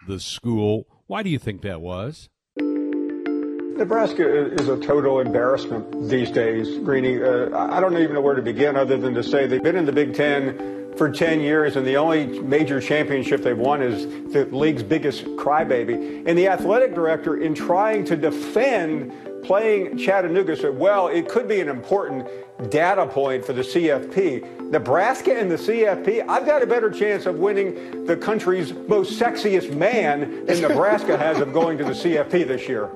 the 0.06 0.20
school. 0.20 0.86
Why 1.06 1.22
do 1.22 1.30
you 1.30 1.38
think 1.38 1.62
that 1.62 1.80
was? 1.80 2.28
Nebraska 2.58 4.52
is 4.52 4.68
a 4.68 4.78
total 4.78 5.18
embarrassment 5.18 6.08
these 6.08 6.30
days, 6.30 6.78
Greeny. 6.78 7.22
Uh, 7.22 7.56
I 7.56 7.80
don't 7.80 7.96
even 7.96 8.14
know 8.14 8.20
where 8.20 8.36
to 8.36 8.42
begin 8.42 8.76
other 8.76 8.98
than 8.98 9.14
to 9.14 9.22
say 9.22 9.46
they've 9.46 9.62
been 9.62 9.76
in 9.76 9.86
the 9.86 9.92
Big 9.92 10.14
Ten 10.14 10.83
for 10.96 11.10
10 11.10 11.40
years, 11.40 11.76
and 11.76 11.86
the 11.86 11.96
only 11.96 12.26
major 12.40 12.80
championship 12.80 13.42
they've 13.42 13.58
won 13.58 13.82
is 13.82 14.06
the 14.32 14.44
league's 14.46 14.82
biggest 14.82 15.24
crybaby. 15.36 16.24
And 16.26 16.38
the 16.38 16.48
athletic 16.48 16.94
director, 16.94 17.36
in 17.36 17.54
trying 17.54 18.04
to 18.06 18.16
defend 18.16 19.12
playing 19.42 19.98
Chattanooga, 19.98 20.56
said, 20.56 20.78
well, 20.78 21.08
it 21.08 21.28
could 21.28 21.48
be 21.48 21.60
an 21.60 21.68
important 21.68 22.26
data 22.70 23.06
point 23.06 23.44
for 23.44 23.52
the 23.52 23.62
CFP. 23.62 24.70
Nebraska 24.70 25.38
and 25.38 25.50
the 25.50 25.56
CFP, 25.56 26.26
I've 26.28 26.46
got 26.46 26.62
a 26.62 26.66
better 26.66 26.90
chance 26.90 27.26
of 27.26 27.36
winning 27.36 28.06
the 28.06 28.16
country's 28.16 28.72
most 28.72 29.20
sexiest 29.20 29.76
man 29.76 30.46
than 30.46 30.60
Nebraska 30.68 31.18
has 31.18 31.40
of 31.40 31.52
going 31.52 31.76
to 31.78 31.84
the 31.84 31.90
CFP 31.90 32.46
this 32.46 32.68
year. 32.68 32.90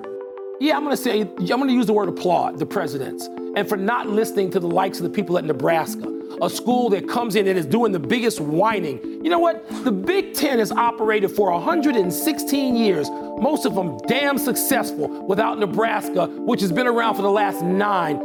Yeah, 0.61 0.77
I'm 0.77 0.83
going 0.85 0.97
to 0.97 1.03
say, 1.03 1.21
I'm 1.21 1.47
going 1.47 1.68
to 1.68 1.75
use 1.75 1.87
the 1.87 1.92
word 1.92 2.09
applaud 2.09 2.59
the 2.59 2.66
presidents 2.66 3.27
and 3.57 3.68
for 3.68 3.77
not 3.77 4.09
listening 4.09 4.51
to 4.51 4.61
the 4.61 4.68
likes 4.68 4.99
of 4.99 5.05
the 5.05 5.11
people 5.11 5.38
at 5.38 5.44
Nebraska 5.44 6.14
a 6.42 6.51
school 6.51 6.88
that 6.90 7.09
comes 7.09 7.37
in 7.37 7.47
and 7.49 7.59
is 7.59 7.66
doing 7.66 7.92
the 7.92 7.99
biggest 7.99 8.40
whining. 8.40 9.01
You 9.25 9.31
know 9.31 9.38
what? 9.38 9.66
The 9.85 9.92
Big 9.92 10.35
Ten 10.35 10.59
has 10.59 10.71
operated 10.71 11.31
for 11.31 11.51
116 11.51 12.77
years, 12.77 13.11
most 13.11 13.66
of 13.66 13.75
them 13.75 13.99
damn 14.07 14.38
successful 14.38 15.09
without 15.27 15.59
Nebraska, 15.59 16.27
which 16.27 16.61
has 16.61 16.71
been 16.71 16.87
around 16.87 17.16
for 17.16 17.23
the 17.23 17.31
last 17.31 17.62
nine. 17.62 18.16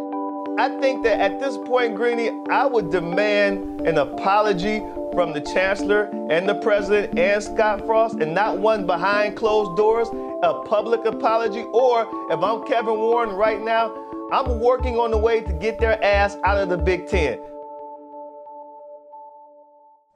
I 0.60 0.70
think 0.80 1.04
that 1.04 1.20
at 1.20 1.40
this 1.40 1.58
point, 1.58 1.96
Greeny, 1.96 2.30
I 2.52 2.68
would 2.68 2.92
demand 2.92 3.88
an 3.88 3.98
apology 3.98 4.82
from 5.14 5.34
the 5.34 5.42
chancellor 5.42 6.10
and 6.30 6.48
the 6.48 6.56
president 6.56 7.18
and 7.18 7.42
Scott 7.42 7.86
Frost, 7.86 8.20
and 8.20 8.34
not 8.34 8.58
one 8.58 8.86
behind 8.86 9.38
closed 9.38 9.78
doors, 9.78 10.08
a 10.44 10.62
public 10.66 11.06
apology. 11.06 11.62
Or 11.62 12.02
if 12.32 12.40
I'm 12.40 12.66
Kevin 12.66 12.98
Warren 12.98 13.30
right 13.30 13.62
now, 13.62 13.94
I'm 14.32 14.60
working 14.60 14.98
on 14.98 15.12
the 15.12 15.18
way 15.18 15.42
to 15.42 15.54
get 15.54 15.80
their 15.80 16.04
ass 16.04 16.38
out 16.44 16.58
of 16.58 16.70
the 16.70 16.78
Big 16.78 17.08
Ten. 17.08 17.40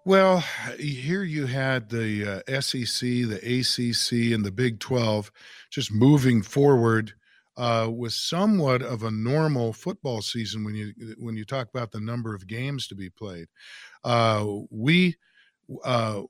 Well, 0.05 0.43
here 0.79 1.23
you 1.23 1.47
had 1.47 1.89
the 1.89 2.43
uh, 2.47 2.61
SEC, 2.61 3.01
the 3.01 3.39
ACC, 3.43 4.33
and 4.33 4.45
the 4.45 4.51
Big 4.51 4.79
12 4.79 5.31
just 5.69 5.91
moving 5.91 6.41
forward 6.41 7.13
uh, 7.57 7.89
with 7.91 8.13
somewhat 8.13 8.81
of 8.81 9.03
a 9.03 9.11
normal 9.11 9.73
football 9.73 10.21
season 10.21 10.63
when 10.63 10.75
you 10.75 10.93
when 11.17 11.35
you 11.35 11.43
talk 11.43 11.67
about 11.69 11.91
the 11.91 11.99
number 11.99 12.33
of 12.33 12.47
games 12.47 12.87
to 12.87 12.95
be 12.95 13.09
played. 13.09 13.47
Uh, 14.03 14.45
we 14.69 15.15
uh, 15.83 16.21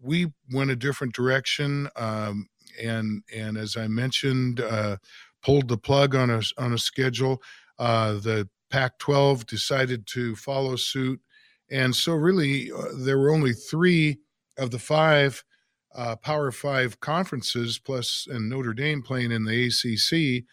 we 0.00 0.32
went 0.52 0.70
a 0.70 0.76
different 0.76 1.14
direction, 1.14 1.88
um, 1.96 2.48
and 2.82 3.22
and 3.34 3.56
as 3.58 3.76
I 3.76 3.88
mentioned, 3.88 4.60
uh, 4.60 4.96
pulled 5.42 5.68
the 5.68 5.78
plug 5.78 6.14
on 6.14 6.30
a 6.30 6.42
on 6.56 6.72
a 6.72 6.78
schedule. 6.78 7.42
Uh, 7.78 8.14
the 8.14 8.48
Pac-12 8.70 9.46
decided 9.46 10.06
to 10.06 10.34
follow 10.36 10.74
suit 10.76 11.20
and 11.70 11.94
so, 11.94 12.12
really, 12.12 12.70
uh, 12.70 12.88
there 12.96 13.18
were 13.18 13.32
only 13.32 13.52
three 13.52 14.18
of 14.58 14.70
the 14.70 14.78
five 14.78 15.42
uh, 15.94 16.16
Power 16.16 16.50
Five 16.50 17.00
conferences, 17.00 17.78
plus 17.78 18.26
and 18.30 18.48
Notre 18.48 18.74
Dame 18.74 19.02
playing 19.02 19.32
in 19.32 19.44
the 19.44 19.66
ACC 19.66 20.44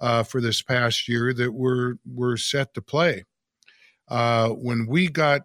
uh, 0.00 0.22
for 0.22 0.40
this 0.40 0.62
past 0.62 1.08
year 1.08 1.32
that 1.34 1.52
were 1.52 1.98
were 2.06 2.36
set 2.36 2.74
to 2.74 2.82
play. 2.82 3.24
Uh, 4.08 4.50
when 4.50 4.86
we 4.86 5.08
got 5.08 5.42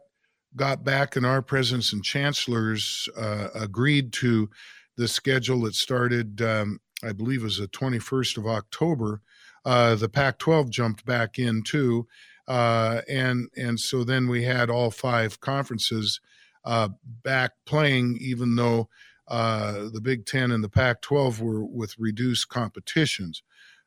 got 0.55 0.83
back 0.83 1.15
and 1.15 1.25
our 1.25 1.41
presidents 1.41 1.93
and 1.93 2.03
chancellors 2.03 3.09
uh, 3.17 3.47
agreed 3.55 4.13
to 4.13 4.49
the 4.97 5.07
schedule 5.07 5.61
that 5.61 5.73
started, 5.73 6.41
um, 6.41 6.79
I 7.03 7.11
believe, 7.11 7.41
it 7.41 7.45
was 7.45 7.57
the 7.57 7.67
21st 7.67 8.37
of 8.37 8.45
October. 8.45 9.21
Uh, 9.65 9.95
the 9.95 10.07
Pac-12 10.07 10.69
jumped 10.69 11.05
back 11.05 11.39
in 11.39 11.63
too, 11.63 12.07
uh, 12.47 13.01
and 13.09 13.47
and 13.57 13.79
so 13.79 14.03
then 14.03 14.27
we 14.27 14.43
had 14.43 14.69
all 14.69 14.91
five 14.91 15.39
conferences 15.39 16.19
back 17.23 17.51
playing, 17.65 18.17
even 18.21 18.55
though 18.55 18.89
uh, 19.27 19.89
the 19.93 20.01
Big 20.01 20.25
Ten 20.25 20.51
and 20.51 20.63
the 20.63 20.69
Pac-12 20.69 21.39
were 21.39 21.63
with 21.63 21.97
reduced 21.97 22.49
competitions. 22.49 23.43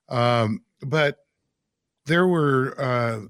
Um, 0.09 0.63
but 0.83 1.19
there 2.07 2.27
were 2.27 2.81
uh, 2.81 3.21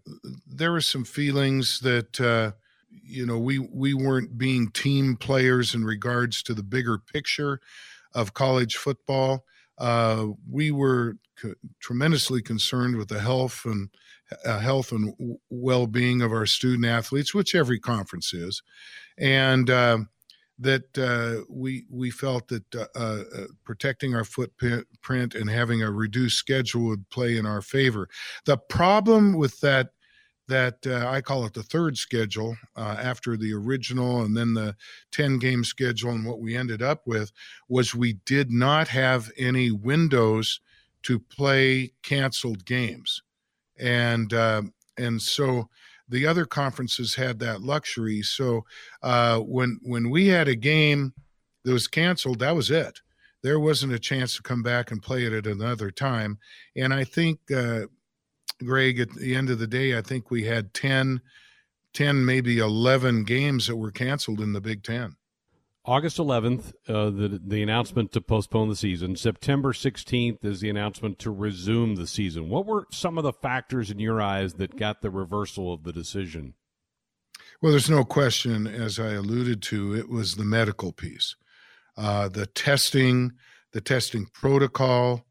there 0.46 0.72
were 0.72 0.80
some 0.80 1.04
feelings 1.04 1.80
that 1.80 2.20
uh, 2.20 2.52
you 2.90 3.26
know 3.26 3.38
we 3.38 3.58
we 3.58 3.94
weren't 3.94 4.38
being 4.38 4.70
team 4.70 5.16
players 5.16 5.74
in 5.74 5.84
regards 5.84 6.42
to 6.44 6.54
the 6.54 6.62
bigger 6.62 6.98
picture 6.98 7.60
of 8.14 8.34
college 8.34 8.76
football. 8.76 9.44
Uh, 9.78 10.28
we 10.50 10.70
were 10.70 11.16
co- 11.40 11.54
tremendously 11.80 12.42
concerned 12.42 12.96
with 12.96 13.08
the 13.08 13.20
health 13.20 13.62
and 13.64 13.90
uh, 14.44 14.58
health 14.58 14.92
and 14.92 15.12
w- 15.18 15.38
well-being 15.50 16.22
of 16.22 16.32
our 16.32 16.46
student 16.46 16.86
athletes, 16.86 17.34
which 17.34 17.54
every 17.54 17.78
conference 17.78 18.32
is, 18.34 18.62
and 19.18 19.70
uh, 19.70 19.98
that 20.58 20.98
uh, 20.98 21.44
we 21.48 21.84
we 21.90 22.10
felt 22.10 22.48
that 22.48 22.74
uh, 22.74 22.86
uh, 22.94 23.44
protecting 23.64 24.14
our 24.14 24.24
footprint 24.24 25.34
and 25.34 25.50
having 25.50 25.82
a 25.82 25.90
reduced 25.90 26.38
schedule 26.38 26.84
would 26.86 27.08
play 27.10 27.36
in 27.36 27.46
our 27.46 27.62
favor. 27.62 28.08
The 28.46 28.56
problem 28.56 29.34
with 29.34 29.60
that 29.60 29.90
that 30.48 30.86
uh, 30.86 31.08
I 31.08 31.20
call 31.20 31.44
it 31.44 31.54
the 31.54 31.62
third 31.62 31.98
schedule 31.98 32.56
uh, 32.76 32.96
after 33.00 33.36
the 33.36 33.52
original 33.52 34.22
and 34.22 34.36
then 34.36 34.54
the 34.54 34.76
10 35.10 35.40
game 35.40 35.64
schedule. 35.64 36.12
And 36.12 36.24
what 36.24 36.38
we 36.38 36.56
ended 36.56 36.82
up 36.82 37.02
with 37.04 37.32
was 37.68 37.96
we 37.96 38.14
did 38.24 38.52
not 38.52 38.86
have 38.88 39.30
any 39.36 39.72
windows 39.72 40.60
to 41.02 41.18
play 41.18 41.92
canceled 42.02 42.64
games 42.64 43.22
and 43.78 44.32
uh, 44.32 44.62
and 44.96 45.20
so 45.20 45.68
the 46.08 46.26
other 46.26 46.46
conferences 46.46 47.14
had 47.14 47.38
that 47.40 47.62
luxury. 47.62 48.22
So 48.22 48.64
uh, 49.02 49.38
when 49.40 49.78
when 49.82 50.10
we 50.10 50.28
had 50.28 50.48
a 50.48 50.54
game 50.54 51.12
that 51.64 51.72
was 51.72 51.88
canceled, 51.88 52.38
that 52.40 52.54
was 52.54 52.70
it. 52.70 53.00
There 53.42 53.60
wasn't 53.60 53.92
a 53.92 53.98
chance 53.98 54.36
to 54.36 54.42
come 54.42 54.62
back 54.62 54.90
and 54.90 55.02
play 55.02 55.24
it 55.24 55.32
at 55.32 55.46
another 55.46 55.90
time. 55.90 56.38
And 56.76 56.92
I 56.92 57.04
think, 57.04 57.38
uh, 57.54 57.82
Greg, 58.64 58.98
at 58.98 59.10
the 59.10 59.34
end 59.34 59.50
of 59.50 59.58
the 59.58 59.66
day, 59.66 59.96
I 59.96 60.00
think 60.00 60.30
we 60.30 60.44
had 60.44 60.74
10, 60.74 61.20
10 61.92 62.24
maybe 62.24 62.58
11 62.58 63.24
games 63.24 63.66
that 63.66 63.76
were 63.76 63.90
canceled 63.90 64.40
in 64.40 64.52
the 64.52 64.60
Big 64.60 64.82
Ten. 64.82 65.16
August 65.86 66.18
11th, 66.18 66.72
uh, 66.88 67.10
the 67.10 67.40
the 67.44 67.62
announcement 67.62 68.10
to 68.10 68.20
postpone 68.20 68.68
the 68.68 68.74
season. 68.74 69.14
September 69.14 69.72
16th 69.72 70.44
is 70.44 70.60
the 70.60 70.68
announcement 70.68 71.16
to 71.20 71.30
resume 71.30 71.94
the 71.94 72.08
season. 72.08 72.48
What 72.48 72.66
were 72.66 72.86
some 72.90 73.16
of 73.16 73.22
the 73.22 73.32
factors 73.32 73.88
in 73.88 74.00
your 74.00 74.20
eyes 74.20 74.54
that 74.54 74.76
got 74.76 75.00
the 75.00 75.10
reversal 75.10 75.72
of 75.72 75.84
the 75.84 75.92
decision? 75.92 76.54
Well, 77.62 77.70
there's 77.70 77.88
no 77.88 78.04
question, 78.04 78.66
as 78.66 78.98
I 78.98 79.12
alluded 79.12 79.62
to, 79.62 79.94
it 79.94 80.08
was 80.08 80.34
the 80.34 80.44
medical 80.44 80.92
piece, 80.92 81.36
uh, 81.96 82.28
the 82.28 82.46
testing, 82.46 83.32
the 83.72 83.80
testing 83.80 84.26
protocol, 84.34 85.24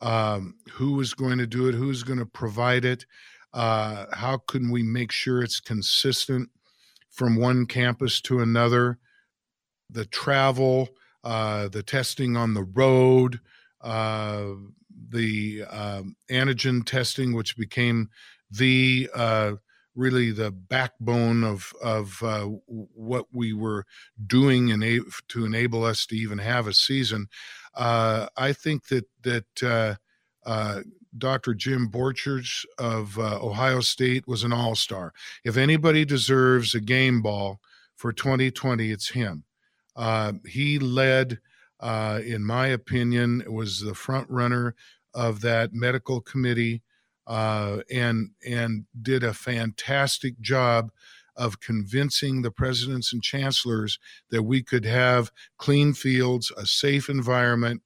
um, 0.00 0.54
who 0.72 0.94
was 0.94 1.12
going 1.12 1.36
to 1.38 1.46
do 1.46 1.68
it, 1.68 1.74
who's 1.74 2.02
going 2.02 2.18
to 2.18 2.26
provide 2.26 2.86
it, 2.86 3.04
uh, 3.52 4.06
how 4.12 4.38
can 4.38 4.70
we 4.70 4.82
make 4.82 5.12
sure 5.12 5.42
it's 5.42 5.60
consistent 5.60 6.48
from 7.10 7.36
one 7.36 7.66
campus 7.66 8.20
to 8.22 8.40
another 8.40 8.98
the 9.90 10.04
travel, 10.04 10.88
uh, 11.24 11.68
the 11.68 11.82
testing 11.82 12.36
on 12.36 12.54
the 12.54 12.62
road, 12.62 13.40
uh, 13.80 14.46
the 15.10 15.62
um, 15.70 16.16
antigen 16.30 16.84
testing, 16.84 17.32
which 17.32 17.56
became 17.56 18.08
the 18.50 19.08
uh, 19.14 19.52
really 19.94 20.30
the 20.30 20.50
backbone 20.50 21.44
of 21.44 21.72
of 21.82 22.22
uh, 22.22 22.44
what 22.66 23.26
we 23.32 23.52
were 23.52 23.84
doing 24.26 24.70
ena- 24.70 25.04
to 25.28 25.44
enable 25.44 25.84
us 25.84 26.06
to 26.06 26.16
even 26.16 26.38
have 26.38 26.66
a 26.66 26.74
season. 26.74 27.26
Uh, 27.74 28.26
I 28.36 28.52
think 28.52 28.88
that 28.88 29.06
that 29.22 29.98
uh, 30.44 30.80
Dr. 31.16 31.54
Jim 31.54 31.90
Borchers 31.90 32.64
of 32.78 33.18
Ohio 33.18 33.80
State 33.80 34.26
was 34.26 34.44
an 34.44 34.52
all 34.52 34.74
star. 34.74 35.12
If 35.44 35.56
anybody 35.56 36.04
deserves 36.04 36.74
a 36.74 36.80
game 36.80 37.22
ball 37.22 37.60
for 37.96 38.12
2020, 38.12 38.90
it's 38.90 39.10
him. 39.10 39.44
Uh, 39.98 40.34
he 40.46 40.78
led, 40.78 41.40
uh, 41.80 42.20
in 42.24 42.44
my 42.44 42.68
opinion, 42.68 43.42
was 43.48 43.80
the 43.80 43.94
front 43.94 44.30
runner 44.30 44.76
of 45.12 45.40
that 45.40 45.74
medical 45.74 46.20
committee, 46.20 46.82
uh, 47.26 47.78
and 47.90 48.30
and 48.46 48.84
did 49.02 49.24
a 49.24 49.34
fantastic 49.34 50.40
job 50.40 50.90
of 51.36 51.60
convincing 51.60 52.42
the 52.42 52.50
presidents 52.50 53.12
and 53.12 53.22
chancellors 53.22 53.98
that 54.30 54.44
we 54.44 54.62
could 54.62 54.84
have 54.84 55.32
clean 55.56 55.92
fields, 55.92 56.52
a 56.56 56.64
safe 56.64 57.08
environment, 57.08 57.82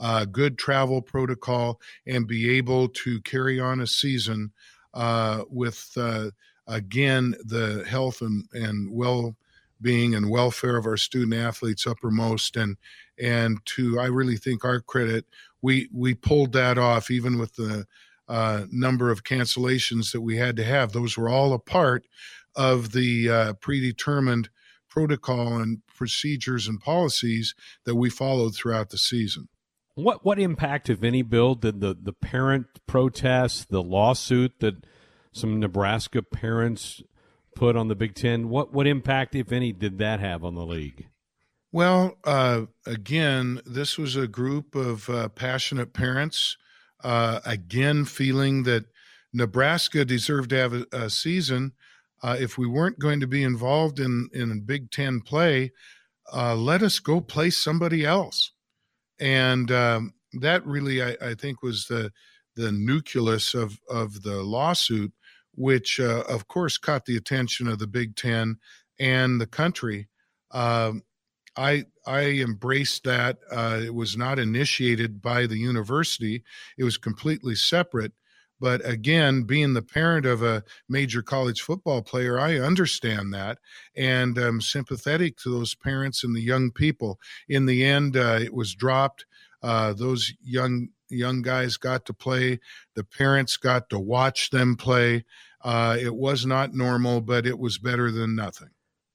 uh, 0.00 0.24
good 0.24 0.58
travel 0.58 1.00
protocol, 1.00 1.80
and 2.06 2.26
be 2.26 2.50
able 2.50 2.88
to 2.88 3.20
carry 3.22 3.60
on 3.60 3.80
a 3.80 3.86
season 3.86 4.52
uh, 4.92 5.42
with, 5.48 5.90
uh, 5.96 6.30
again, 6.66 7.34
the 7.44 7.84
health 7.86 8.22
and, 8.22 8.44
and 8.52 8.88
well 8.92 9.36
being 9.84 10.16
and 10.16 10.28
welfare 10.28 10.76
of 10.76 10.86
our 10.86 10.96
student 10.96 11.34
athletes 11.34 11.86
uppermost 11.86 12.56
and 12.56 12.76
and 13.22 13.58
to 13.64 14.00
i 14.00 14.06
really 14.06 14.36
think 14.36 14.64
our 14.64 14.80
credit 14.80 15.26
we 15.62 15.88
we 15.92 16.12
pulled 16.14 16.52
that 16.52 16.76
off 16.76 17.10
even 17.10 17.38
with 17.38 17.54
the 17.54 17.86
uh, 18.28 18.64
number 18.70 19.10
of 19.10 19.24
cancellations 19.24 20.12
that 20.12 20.20
we 20.20 20.36
had 20.36 20.56
to 20.56 20.64
have. 20.64 20.92
Those 20.92 21.16
were 21.16 21.28
all 21.28 21.52
a 21.52 21.58
part 21.58 22.06
of 22.54 22.92
the 22.92 23.28
uh, 23.28 23.52
predetermined 23.54 24.48
protocol 24.88 25.58
and 25.58 25.82
procedures 25.86 26.68
and 26.68 26.80
policies 26.80 27.54
that 27.84 27.96
we 27.96 28.08
followed 28.08 28.54
throughout 28.54 28.90
the 28.90 28.98
season. 28.98 29.48
What 29.94 30.24
what 30.24 30.40
impact 30.40 30.90
if 30.90 31.02
any 31.02 31.22
bill 31.22 31.54
did 31.54 31.80
the 31.80 31.96
the 32.00 32.12
parent 32.12 32.66
protests 32.86 33.64
the 33.64 33.82
lawsuit 33.82 34.58
that 34.60 34.84
some 35.32 35.60
nebraska 35.60 36.20
parents 36.20 37.00
put 37.54 37.76
on 37.76 37.88
the 37.88 37.94
Big 37.94 38.14
Ten. 38.14 38.48
What 38.48 38.72
what 38.72 38.86
impact, 38.86 39.34
if 39.34 39.52
any, 39.52 39.72
did 39.72 39.98
that 39.98 40.20
have 40.20 40.44
on 40.44 40.54
the 40.54 40.66
league? 40.66 41.06
Well, 41.72 42.18
uh, 42.24 42.66
again, 42.86 43.60
this 43.66 43.98
was 43.98 44.14
a 44.14 44.28
group 44.28 44.76
of 44.76 45.10
uh, 45.10 45.28
passionate 45.30 45.92
parents, 45.92 46.56
uh, 47.02 47.40
again 47.44 48.04
feeling 48.04 48.62
that 48.62 48.84
Nebraska 49.32 50.04
deserved 50.04 50.50
to 50.50 50.56
have 50.56 50.72
a, 50.72 50.86
a 50.92 51.10
season. 51.10 51.72
Uh, 52.22 52.36
if 52.38 52.56
we 52.56 52.66
weren't 52.66 52.98
going 52.98 53.20
to 53.20 53.26
be 53.26 53.42
involved 53.42 53.98
in 53.98 54.28
in 54.32 54.52
a 54.52 54.56
Big 54.56 54.90
Ten 54.90 55.20
play, 55.20 55.72
uh, 56.32 56.54
let 56.54 56.82
us 56.82 56.98
go 56.98 57.20
play 57.20 57.50
somebody 57.50 58.04
else. 58.04 58.52
And 59.20 59.70
um, 59.70 60.14
that 60.40 60.64
really, 60.66 61.02
I, 61.02 61.16
I 61.20 61.34
think, 61.34 61.62
was 61.62 61.86
the 61.86 62.12
the 62.56 62.72
nucleus 62.72 63.54
of 63.54 63.80
of 63.90 64.22
the 64.22 64.42
lawsuit 64.42 65.12
which 65.56 66.00
uh, 66.00 66.24
of 66.28 66.48
course 66.48 66.78
caught 66.78 67.06
the 67.06 67.16
attention 67.16 67.68
of 67.68 67.78
the 67.78 67.86
Big 67.86 68.16
Ten 68.16 68.56
and 68.98 69.40
the 69.40 69.46
country. 69.46 70.08
Um, 70.50 71.02
I 71.56 71.84
I 72.06 72.22
embraced 72.24 73.04
that. 73.04 73.38
Uh, 73.50 73.80
it 73.84 73.94
was 73.94 74.16
not 74.16 74.38
initiated 74.38 75.22
by 75.22 75.46
the 75.46 75.58
university; 75.58 76.42
it 76.78 76.84
was 76.84 76.96
completely 76.96 77.54
separate. 77.54 78.12
But 78.60 78.86
again, 78.88 79.42
being 79.42 79.74
the 79.74 79.82
parent 79.82 80.26
of 80.26 80.42
a 80.42 80.64
major 80.88 81.22
college 81.22 81.60
football 81.60 82.02
player, 82.02 82.38
I 82.38 82.58
understand 82.58 83.34
that 83.34 83.58
and 83.96 84.38
I'm 84.38 84.60
sympathetic 84.60 85.36
to 85.38 85.50
those 85.50 85.74
parents 85.74 86.24
and 86.24 86.34
the 86.34 86.40
young 86.40 86.70
people. 86.70 87.18
In 87.48 87.66
the 87.66 87.84
end, 87.84 88.16
uh, 88.16 88.38
it 88.40 88.54
was 88.54 88.74
dropped. 88.74 89.26
Uh, 89.64 89.94
those 89.94 90.34
young 90.42 90.88
young 91.08 91.40
guys 91.40 91.78
got 91.78 92.04
to 92.04 92.12
play. 92.12 92.60
The 92.94 93.02
parents 93.02 93.56
got 93.56 93.88
to 93.90 93.98
watch 93.98 94.50
them 94.50 94.76
play. 94.76 95.24
Uh, 95.62 95.96
it 95.98 96.14
was 96.14 96.44
not 96.44 96.74
normal, 96.74 97.22
but 97.22 97.46
it 97.46 97.58
was 97.58 97.78
better 97.78 98.10
than 98.10 98.36
nothing. 98.36 98.68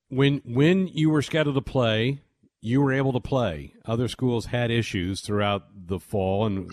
When 0.09 0.41
when 0.43 0.87
you 0.87 1.11
were 1.11 1.21
scheduled 1.21 1.55
to 1.55 1.61
play, 1.61 2.23
you 2.61 2.81
were 2.81 2.91
able 2.91 3.13
to 3.13 3.19
play. 3.19 3.73
Other 3.85 4.07
schools 4.07 4.47
had 4.47 4.71
issues 4.71 5.21
throughout 5.21 5.65
the 5.87 5.99
fall, 5.99 6.47
and 6.47 6.71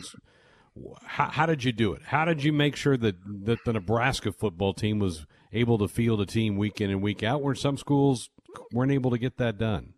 how, 1.05 1.29
how 1.29 1.45
did 1.45 1.63
you 1.63 1.73
do 1.73 1.93
it? 1.93 2.01
How 2.07 2.25
did 2.25 2.43
you 2.43 2.55
make 2.55 2.77
sure 2.77 2.97
that 2.97 3.17
that 3.45 3.59
the 3.67 3.75
Nebraska 3.75 4.33
football 4.33 4.73
team 4.73 4.99
was 4.99 5.27
able 5.53 5.77
to 5.77 5.87
field 5.87 6.23
a 6.23 6.27
team 6.27 6.57
week 6.57 6.81
in 6.81 6.91
and 6.91 7.03
week 7.03 7.23
out, 7.23 7.43
where 7.43 7.55
some 7.55 7.77
schools 7.77 8.31
weren't 8.73 8.93
able 8.93 9.11
to 9.11 9.19
get 9.19 9.37
that 9.37 9.59
done? 9.59 9.93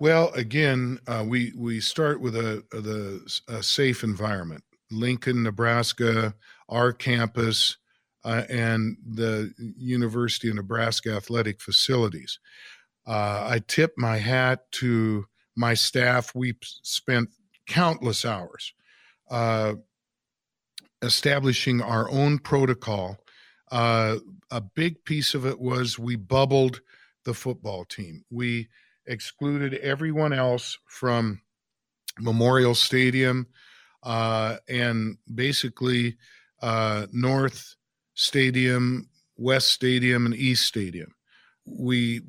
Well, 0.00 0.30
again, 0.34 0.98
uh, 1.06 1.24
we 1.26 1.52
we 1.56 1.80
start 1.80 2.20
with 2.20 2.36
a, 2.36 2.64
the 2.72 3.40
a 3.48 3.62
safe 3.62 4.02
environment. 4.02 4.64
Lincoln, 4.90 5.42
Nebraska, 5.42 6.34
our 6.68 6.92
campus, 6.92 7.76
uh, 8.24 8.42
and 8.48 8.96
the 9.06 9.52
University 9.76 10.48
of 10.48 10.56
Nebraska 10.56 11.14
athletic 11.14 11.60
facilities. 11.60 12.38
Uh, 13.06 13.46
I 13.50 13.60
tip 13.66 13.92
my 13.96 14.18
hat 14.18 14.70
to 14.72 15.26
my 15.56 15.74
staff. 15.74 16.34
We 16.34 16.54
spent 16.62 17.28
countless 17.66 18.24
hours 18.24 18.72
uh, 19.30 19.74
establishing 21.02 21.80
our 21.82 22.10
own 22.10 22.38
protocol. 22.38 23.18
Uh, 23.70 24.16
a 24.50 24.60
big 24.60 25.04
piece 25.04 25.34
of 25.34 25.46
it 25.46 25.58
was 25.58 25.98
we 25.98 26.16
bubbled 26.16 26.80
the 27.24 27.34
football 27.34 27.84
team. 27.84 28.24
We 28.30 28.68
excluded 29.06 29.74
everyone 29.74 30.32
else 30.32 30.78
from 30.86 31.40
Memorial 32.18 32.74
Stadium 32.74 33.46
uh, 34.02 34.56
and 34.68 35.16
basically 35.34 36.16
uh, 36.62 37.06
North 37.12 37.74
Stadium, 38.14 39.08
West 39.36 39.70
Stadium, 39.70 40.26
and 40.26 40.34
East 40.34 40.66
Stadium. 40.66 41.14
We 41.66 42.22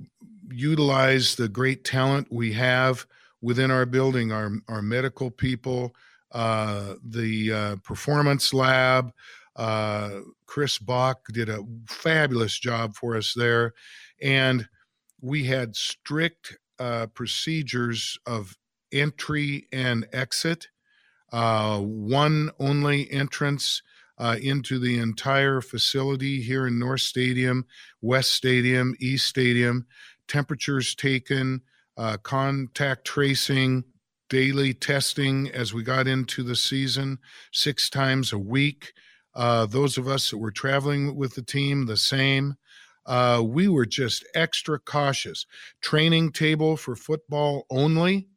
utilize 0.49 1.35
the 1.35 1.49
great 1.49 1.83
talent 1.83 2.27
we 2.31 2.53
have 2.53 3.05
within 3.41 3.69
our 3.71 3.85
building, 3.85 4.31
our, 4.31 4.51
our 4.67 4.81
medical 4.81 5.29
people, 5.29 5.93
uh, 6.31 6.95
the 7.03 7.51
uh, 7.51 7.75
performance 7.77 8.53
lab. 8.53 9.11
Uh, 9.55 10.21
Chris 10.47 10.77
Bach 10.79 11.19
did 11.31 11.49
a 11.49 11.63
fabulous 11.87 12.57
job 12.57 12.95
for 12.95 13.15
us 13.15 13.33
there. 13.33 13.73
And 14.21 14.67
we 15.21 15.43
had 15.43 15.75
strict 15.75 16.57
uh, 16.79 17.07
procedures 17.07 18.17
of 18.25 18.57
entry 18.91 19.67
and 19.71 20.07
exit, 20.13 20.67
uh, 21.31 21.79
one 21.79 22.49
only 22.59 23.11
entrance 23.11 23.81
uh, 24.17 24.37
into 24.41 24.79
the 24.79 24.97
entire 24.97 25.61
facility 25.61 26.41
here 26.41 26.67
in 26.67 26.79
North 26.79 27.01
Stadium, 27.01 27.65
West 28.01 28.31
Stadium, 28.31 28.95
East 28.99 29.27
Stadium, 29.27 29.85
temperatures 30.27 30.95
taken, 30.95 31.61
uh, 31.97 32.17
contact 32.17 33.05
tracing, 33.05 33.83
daily 34.29 34.73
testing 34.73 35.49
as 35.49 35.73
we 35.73 35.83
got 35.83 36.07
into 36.07 36.43
the 36.43 36.55
season, 36.55 37.19
six 37.51 37.89
times 37.89 38.33
a 38.33 38.39
week. 38.39 38.93
Uh, 39.33 39.65
those 39.65 39.97
of 39.97 40.07
us 40.07 40.31
that 40.31 40.37
were 40.37 40.51
traveling 40.51 41.15
with 41.15 41.35
the 41.35 41.41
team, 41.41 41.85
the 41.85 41.97
same. 41.97 42.55
Uh, 43.05 43.43
we 43.45 43.67
were 43.67 43.85
just 43.85 44.25
extra 44.33 44.79
cautious. 44.79 45.45
Training 45.81 46.31
table 46.31 46.77
for 46.77 46.95
football 46.95 47.65
only. 47.69 48.27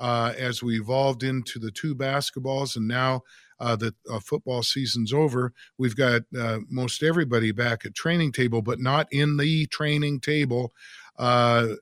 Uh, 0.00 0.32
as 0.38 0.62
we 0.62 0.78
evolved 0.78 1.24
into 1.24 1.58
the 1.58 1.72
two 1.72 1.92
basketballs, 1.92 2.76
and 2.76 2.86
now 2.86 3.20
uh, 3.58 3.74
that 3.74 3.94
uh, 4.08 4.20
football 4.20 4.62
season's 4.62 5.12
over, 5.12 5.52
we've 5.76 5.96
got 5.96 6.22
uh, 6.38 6.58
most 6.70 7.02
everybody 7.02 7.50
back 7.50 7.84
at 7.84 7.96
training 7.96 8.30
table, 8.30 8.62
but 8.62 8.78
not 8.78 9.08
in 9.10 9.36
the 9.38 9.66
training 9.66 10.20
table 10.20 10.72
uh, 11.18 11.74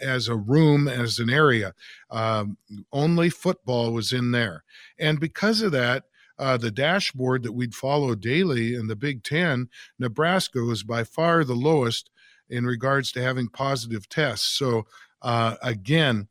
as 0.00 0.28
a 0.28 0.36
room, 0.36 0.86
as 0.86 1.18
an 1.18 1.28
area. 1.28 1.74
Um, 2.10 2.56
only 2.92 3.28
football 3.28 3.92
was 3.92 4.12
in 4.12 4.30
there. 4.30 4.62
And 4.98 5.18
because 5.18 5.62
of 5.62 5.72
that, 5.72 6.04
uh, 6.42 6.56
the 6.56 6.72
dashboard 6.72 7.44
that 7.44 7.52
we'd 7.52 7.74
follow 7.74 8.16
daily 8.16 8.74
in 8.74 8.88
the 8.88 8.96
Big 8.96 9.22
Ten, 9.22 9.68
Nebraska 9.96 10.58
was 10.58 10.82
by 10.82 11.04
far 11.04 11.44
the 11.44 11.54
lowest 11.54 12.10
in 12.50 12.66
regards 12.66 13.12
to 13.12 13.22
having 13.22 13.46
positive 13.46 14.08
tests. 14.08 14.48
So, 14.58 14.84
uh, 15.22 15.54
again, 15.62 16.26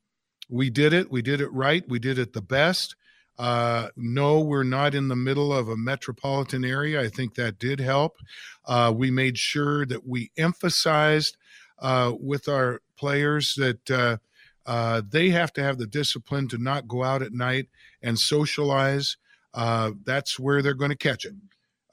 we 0.49 0.69
did 0.69 0.91
it. 0.91 1.09
We 1.09 1.21
did 1.21 1.39
it 1.39 1.51
right. 1.53 1.87
We 1.87 1.97
did 1.97 2.19
it 2.19 2.33
the 2.33 2.41
best. 2.41 2.97
Uh, 3.39 3.87
no, 3.95 4.41
we're 4.41 4.63
not 4.63 4.93
in 4.93 5.07
the 5.07 5.15
middle 5.15 5.53
of 5.53 5.69
a 5.69 5.77
metropolitan 5.77 6.65
area. 6.65 7.01
I 7.01 7.07
think 7.07 7.35
that 7.35 7.57
did 7.57 7.79
help. 7.79 8.17
Uh, 8.65 8.93
we 8.93 9.11
made 9.11 9.37
sure 9.37 9.85
that 9.85 10.05
we 10.05 10.29
emphasized 10.37 11.37
uh, 11.79 12.11
with 12.19 12.49
our 12.49 12.81
players 12.97 13.55
that 13.55 13.89
uh, 13.89 14.17
uh, 14.65 15.01
they 15.09 15.29
have 15.29 15.53
to 15.53 15.63
have 15.63 15.77
the 15.77 15.87
discipline 15.87 16.49
to 16.49 16.57
not 16.57 16.89
go 16.89 17.01
out 17.01 17.21
at 17.21 17.31
night 17.31 17.69
and 18.03 18.19
socialize. 18.19 19.15
Uh, 19.53 19.91
that's 20.05 20.39
where 20.39 20.61
they're 20.61 20.73
going 20.73 20.91
to 20.91 20.97
catch 20.97 21.25
it. 21.25 21.33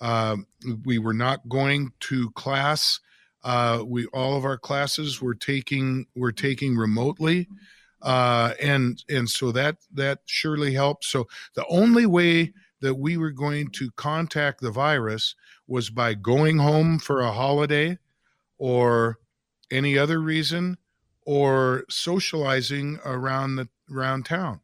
Um, 0.01 0.47
we 0.85 0.99
were 0.99 1.15
not 1.15 1.49
going 1.49 1.93
to 2.01 2.31
class. 2.31 3.01
Uh, 3.43 3.83
we 3.85 4.07
all 4.07 4.37
of 4.37 4.45
our 4.45 4.59
classes 4.59 5.21
were 5.21 5.35
taking 5.35 6.07
were 6.15 6.33
taking 6.33 6.77
remotely 6.77 7.49
uh, 8.03 8.55
and 8.61 9.03
and 9.09 9.29
so 9.29 9.53
that 9.53 9.77
that 9.93 10.21
surely 10.27 10.73
helped. 10.73 11.05
So 11.05 11.27
the 11.55 11.67
only 11.67 12.07
way 12.07 12.53
that 12.81 12.95
we 12.95 13.17
were 13.17 13.33
going 13.33 13.71
to 13.71 13.91
contact 13.93 14.61
the 14.61 14.71
virus 14.71 15.35
was 15.67 15.91
by 15.91 16.15
going 16.15 16.59
home 16.59 16.99
for 16.99 17.21
a 17.21 17.33
holiday, 17.33 17.99
or 18.57 19.19
any 19.71 19.99
other 19.99 20.21
reason, 20.21 20.79
or 21.27 21.85
socializing 21.89 22.99
around 23.05 23.57
the 23.57 23.69
around 23.93 24.27
town. 24.27 24.61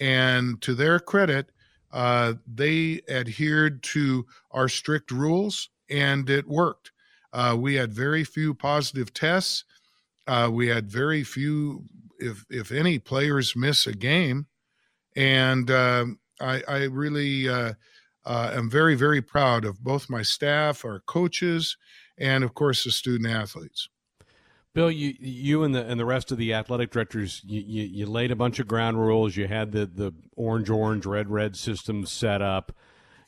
And 0.00 0.60
to 0.62 0.74
their 0.74 0.98
credit, 0.98 1.51
uh, 1.92 2.34
they 2.46 3.00
adhered 3.08 3.82
to 3.82 4.26
our 4.50 4.68
strict 4.68 5.10
rules, 5.10 5.68
and 5.90 6.28
it 6.30 6.48
worked. 6.48 6.92
Uh, 7.32 7.56
we 7.58 7.74
had 7.74 7.92
very 7.92 8.24
few 8.24 8.54
positive 8.54 9.12
tests. 9.12 9.64
Uh, 10.26 10.48
we 10.52 10.68
had 10.68 10.90
very 10.90 11.24
few 11.24 11.84
if 12.18 12.44
if 12.48 12.70
any 12.70 12.98
players 12.98 13.56
miss 13.56 13.86
a 13.86 13.92
game, 13.92 14.46
and 15.16 15.70
uh, 15.70 16.06
I, 16.40 16.62
I 16.68 16.82
really 16.84 17.48
uh, 17.48 17.74
uh, 18.24 18.50
am 18.54 18.70
very 18.70 18.94
very 18.94 19.20
proud 19.20 19.64
of 19.64 19.82
both 19.82 20.10
my 20.10 20.22
staff, 20.22 20.84
our 20.84 21.00
coaches, 21.00 21.76
and 22.18 22.44
of 22.44 22.54
course 22.54 22.84
the 22.84 22.92
student 22.92 23.30
athletes. 23.30 23.88
Bill, 24.74 24.90
you 24.90 25.14
you 25.20 25.64
and 25.64 25.74
the 25.74 25.84
and 25.84 26.00
the 26.00 26.06
rest 26.06 26.32
of 26.32 26.38
the 26.38 26.54
athletic 26.54 26.90
directors, 26.90 27.42
you, 27.44 27.60
you, 27.60 27.82
you 27.82 28.06
laid 28.06 28.30
a 28.30 28.36
bunch 28.36 28.58
of 28.58 28.66
ground 28.66 28.98
rules. 28.98 29.36
You 29.36 29.46
had 29.46 29.72
the 29.72 29.84
the 29.84 30.12
orange 30.34 30.70
orange 30.70 31.04
red 31.04 31.28
red 31.28 31.56
system 31.56 32.06
set 32.06 32.40
up. 32.40 32.72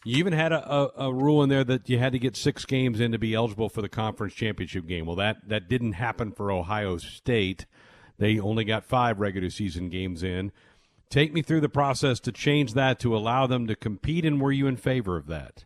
You 0.06 0.16
even 0.18 0.32
had 0.32 0.52
a, 0.52 0.70
a, 0.70 0.90
a, 1.06 1.14
rule 1.14 1.42
in 1.42 1.48
there 1.48 1.64
that 1.64 1.88
you 1.88 1.98
had 1.98 2.12
to 2.12 2.18
get 2.18 2.36
six 2.36 2.66
games 2.66 3.00
in 3.00 3.12
to 3.12 3.18
be 3.18 3.32
eligible 3.32 3.70
for 3.70 3.80
the 3.80 3.88
conference 3.88 4.34
championship 4.34 4.86
game. 4.86 5.06
Well, 5.06 5.16
that 5.16 5.48
that 5.48 5.68
didn't 5.68 5.92
happen 5.92 6.32
for 6.32 6.50
Ohio 6.50 6.96
State. 6.96 7.66
They 8.18 8.38
only 8.38 8.64
got 8.64 8.84
five 8.84 9.20
regular 9.20 9.50
season 9.50 9.90
games 9.90 10.22
in. 10.22 10.50
Take 11.10 11.32
me 11.32 11.42
through 11.42 11.60
the 11.60 11.68
process 11.68 12.20
to 12.20 12.32
change 12.32 12.72
that 12.72 12.98
to 13.00 13.14
allow 13.14 13.46
them 13.46 13.66
to 13.66 13.76
compete, 13.76 14.24
and 14.24 14.40
were 14.40 14.52
you 14.52 14.66
in 14.66 14.76
favor 14.76 15.16
of 15.16 15.26
that? 15.26 15.64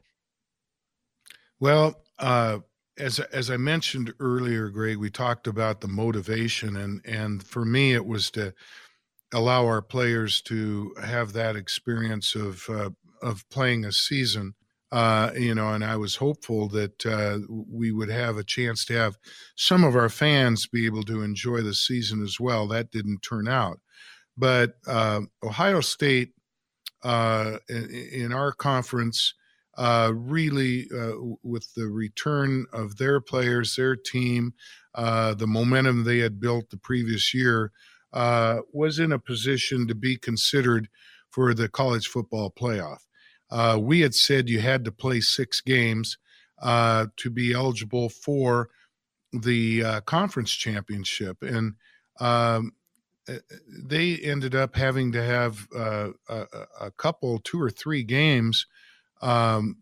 Well, 1.61 2.01
uh, 2.19 2.59
as 2.99 3.21
as 3.21 3.51
I 3.51 3.57
mentioned 3.57 4.13
earlier, 4.21 4.69
Greg, 4.69 4.99
we 4.99 5.11
talked 5.11 5.47
about 5.47 5.81
the 5.81 5.89
motivation, 5.89 6.77
and 6.77 7.01
and 7.05 7.43
for 7.43 7.65
me, 7.65 7.95
it 7.95 8.07
was 8.07 8.31
to 8.33 8.53
allow 9.33 9.65
our 9.67 9.83
players 9.83 10.41
to 10.43 10.95
have 11.03 11.33
that 11.35 11.57
experience 11.57 12.35
of 12.35 12.69
uh, 12.69 12.91
of 13.23 13.49
playing 13.51 13.85
a 13.85 13.93
season 13.93 14.55
uh, 14.91 15.31
you 15.37 15.55
know, 15.55 15.75
and 15.75 15.85
I 15.85 15.97
was 15.97 16.17
hopeful 16.17 16.69
that 16.69 17.05
uh, 17.05 17.39
we 17.49 17.93
would 17.93 18.09
have 18.09 18.39
a 18.39 18.45
chance 18.45 18.87
to 18.87 18.95
have 18.95 19.19
some 19.55 19.85
of 19.85 19.95
our 19.95 20.09
fans 20.09 20.67
be 20.67 20.87
able 20.87 21.03
to 21.05 21.23
enjoy 21.23 21.61
the 21.61 21.75
season 21.75 22.23
as 22.23 22.41
well. 22.41 22.67
That 22.67 22.91
didn't 22.91 23.21
turn 23.21 23.49
out, 23.49 23.81
but 24.37 24.77
uh, 24.87 25.21
Ohio 25.43 25.83
State 25.83 26.33
uh, 27.03 27.59
in, 27.69 27.91
in, 27.91 28.33
our 28.33 28.51
conference 28.51 29.35
uh, 29.79 30.13
really, 30.15 30.87
uh, 30.95 31.13
with 31.43 31.73
the 31.75 31.87
return 31.87 32.67
of 32.73 32.97
their 32.99 33.21
players, 33.21 33.77
their 33.77 33.97
team, 33.97 34.53
the 34.95 35.47
momentum 35.47 36.05
they 36.05 36.19
had 36.19 36.41
built 36.41 36.69
the 36.71 36.77
previous 36.77 37.33
year, 37.33 37.73
was 38.13 38.99
in 38.99 39.13
a 39.13 39.19
position 39.19 39.87
to 39.87 39.95
be 39.95 40.17
considered 40.17 40.89
for 41.31 41.55
the 41.55 41.69
college 41.69 42.09
football 42.09 42.51
playoff. 42.51 42.99
Uh, 43.51 43.79
we 43.81 44.01
had 44.01 44.15
said 44.15 44.49
you 44.49 44.61
had 44.61 44.85
to 44.85 44.93
play 44.93 45.21
six 45.21 45.61
games 45.61 46.19
uh, 46.61 47.07
to 47.17 47.31
be 47.31 47.53
eligible 47.53 48.09
for 48.09 48.69
the 49.33 49.85
uh, 49.85 50.01
conference 50.03 50.51
championship, 50.51 51.43
and 51.43 51.75
um, 52.21 52.73
they 53.69 54.17
ended 54.17 54.55
up 54.55 54.75
having 54.75 55.13
to 55.13 55.23
have 55.23 55.69
uh, 55.77 56.09
a, 56.29 56.47
a, 56.81 56.91
couple, 56.93 57.39
two 57.39 57.61
or 57.61 57.71
three 57.71 58.03
games. 58.03 58.67
Um, 59.21 59.79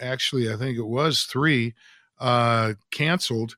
actually, 0.00 0.52
I 0.52 0.56
think 0.56 0.78
it 0.78 0.86
was 0.86 1.22
three 1.24 1.74
uh, 2.18 2.74
canceled. 2.90 3.56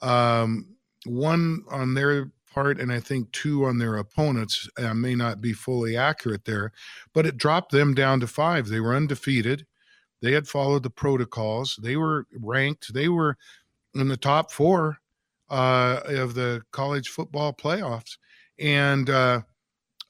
Um, 0.00 0.76
one 1.04 1.64
on 1.70 1.94
their 1.94 2.30
part, 2.52 2.80
and 2.80 2.92
I 2.92 3.00
think 3.00 3.30
two 3.32 3.64
on 3.64 3.78
their 3.78 3.96
opponents. 3.96 4.68
Uh, 4.76 4.94
may 4.94 5.14
not 5.14 5.40
be 5.40 5.52
fully 5.52 5.96
accurate 5.96 6.44
there, 6.44 6.72
but 7.12 7.26
it 7.26 7.36
dropped 7.36 7.72
them 7.72 7.94
down 7.94 8.20
to 8.20 8.26
five. 8.26 8.68
They 8.68 8.80
were 8.80 8.94
undefeated. 8.94 9.66
They 10.20 10.32
had 10.32 10.46
followed 10.46 10.82
the 10.82 10.90
protocols. 10.90 11.78
They 11.82 11.96
were 11.96 12.26
ranked. 12.38 12.94
They 12.94 13.08
were 13.08 13.36
in 13.94 14.08
the 14.08 14.16
top 14.16 14.52
four 14.52 14.98
uh, 15.50 16.00
of 16.06 16.34
the 16.34 16.62
college 16.70 17.08
football 17.08 17.52
playoffs, 17.52 18.18
and 18.58 19.10
uh, 19.10 19.40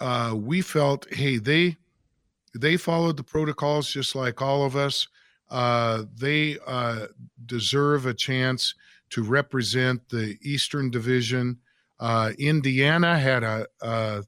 uh, 0.01 0.35
we 0.37 0.61
felt, 0.61 1.13
hey, 1.13 1.39
they 1.39 1.77
they 2.55 2.77
followed 2.77 3.17
the 3.17 3.23
protocols 3.23 3.91
just 3.91 4.15
like 4.15 4.43
all 4.43 4.65
of 4.65 4.77
us. 4.77 5.09
Uh, 5.51 6.05
they 6.17 6.59
uh, 6.67 7.07
deserve 7.47 8.07
a 8.07 8.15
chance 8.15 8.75
to 9.11 9.23
represent 9.23 10.09
the 10.09 10.39
Eastern 10.43 10.91
Division 10.91 11.59
uh, 12.03 12.33
Indiana 12.37 13.17
had 13.17 13.45
a, 13.45 13.65
a, 13.81 14.25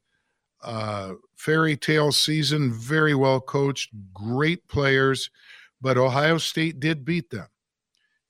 a, 0.63 1.15
fairy 1.35 1.77
tale 1.77 2.13
season, 2.13 2.73
very 2.73 3.17
well 3.17 3.41
coached, 3.41 3.91
great 4.13 4.67
players, 4.69 5.29
but 5.81 5.99
Ohio 5.99 6.39
State 6.39 6.79
did 6.79 7.05
beat 7.05 7.31
them. 7.31 7.49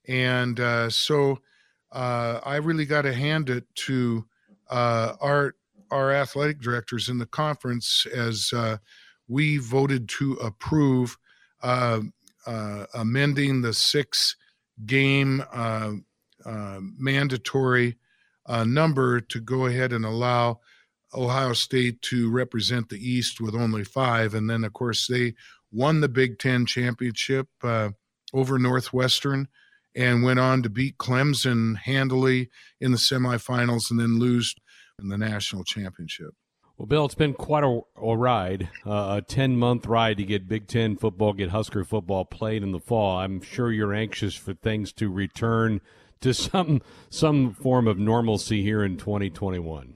And 0.07 0.59
uh, 0.59 0.89
so 0.89 1.37
uh, 1.91 2.39
I 2.43 2.55
really 2.55 2.85
got 2.85 3.03
to 3.03 3.13
hand 3.13 3.51
it 3.51 3.63
to 3.85 4.25
uh, 4.69 5.13
our 5.21 5.53
our 5.91 6.11
athletic 6.11 6.59
directors 6.59 7.07
in 7.07 7.19
the 7.19 7.27
conference 7.27 8.07
as 8.07 8.51
uh, 8.51 8.77
we 9.27 9.57
voted 9.57 10.07
to 10.09 10.33
approve 10.33 11.17
uh, 11.61 12.01
amending 12.93 13.61
the 13.61 13.73
six 13.73 14.35
game 14.85 15.43
mandatory 16.97 17.97
uh, 18.45 18.63
number 18.63 19.19
to 19.19 19.39
go 19.39 19.65
ahead 19.65 19.91
and 19.91 20.05
allow 20.05 20.59
Ohio 21.13 21.53
State 21.53 22.01
to 22.03 22.29
represent 22.29 22.89
the 22.89 22.97
East 22.97 23.41
with 23.41 23.55
only 23.55 23.83
five. 23.83 24.33
And 24.33 24.49
then, 24.49 24.63
of 24.63 24.73
course, 24.73 25.07
they 25.07 25.33
won 25.71 26.01
the 26.01 26.09
Big 26.09 26.39
Ten 26.39 26.65
championship 26.65 27.47
uh, 27.63 27.89
over 28.33 28.59
Northwestern 28.59 29.47
and 29.95 30.23
went 30.23 30.39
on 30.39 30.61
to 30.63 30.69
beat 30.69 30.97
Clemson 30.97 31.77
handily 31.77 32.49
in 32.81 32.91
the 32.91 32.97
semifinals 32.97 33.89
and 33.89 33.99
then 33.99 34.19
lose 34.19 34.53
in 35.01 35.07
the 35.09 35.17
national 35.17 35.63
championship. 35.63 36.33
Well, 36.77 36.87
Bill, 36.87 37.05
it's 37.05 37.15
been 37.15 37.33
quite 37.33 37.63
a, 37.63 37.79
a 37.95 38.17
ride, 38.17 38.69
uh, 38.85 39.19
a 39.19 39.21
10 39.21 39.55
month 39.55 39.85
ride 39.85 40.17
to 40.17 40.25
get 40.25 40.47
Big 40.47 40.67
Ten 40.67 40.97
football, 40.97 41.31
get 41.31 41.49
Husker 41.49 41.85
football 41.85 42.25
played 42.25 42.63
in 42.63 42.73
the 42.73 42.81
fall. 42.81 43.19
I'm 43.19 43.41
sure 43.41 43.71
you're 43.71 43.93
anxious 43.93 44.35
for 44.35 44.53
things 44.53 44.91
to 44.93 45.09
return 45.09 45.79
to 46.19 46.33
some 46.33 46.81
some 47.09 47.53
form 47.53 47.87
of 47.87 47.97
normalcy 47.97 48.61
here 48.61 48.83
in 48.83 48.97
2021. 48.97 49.95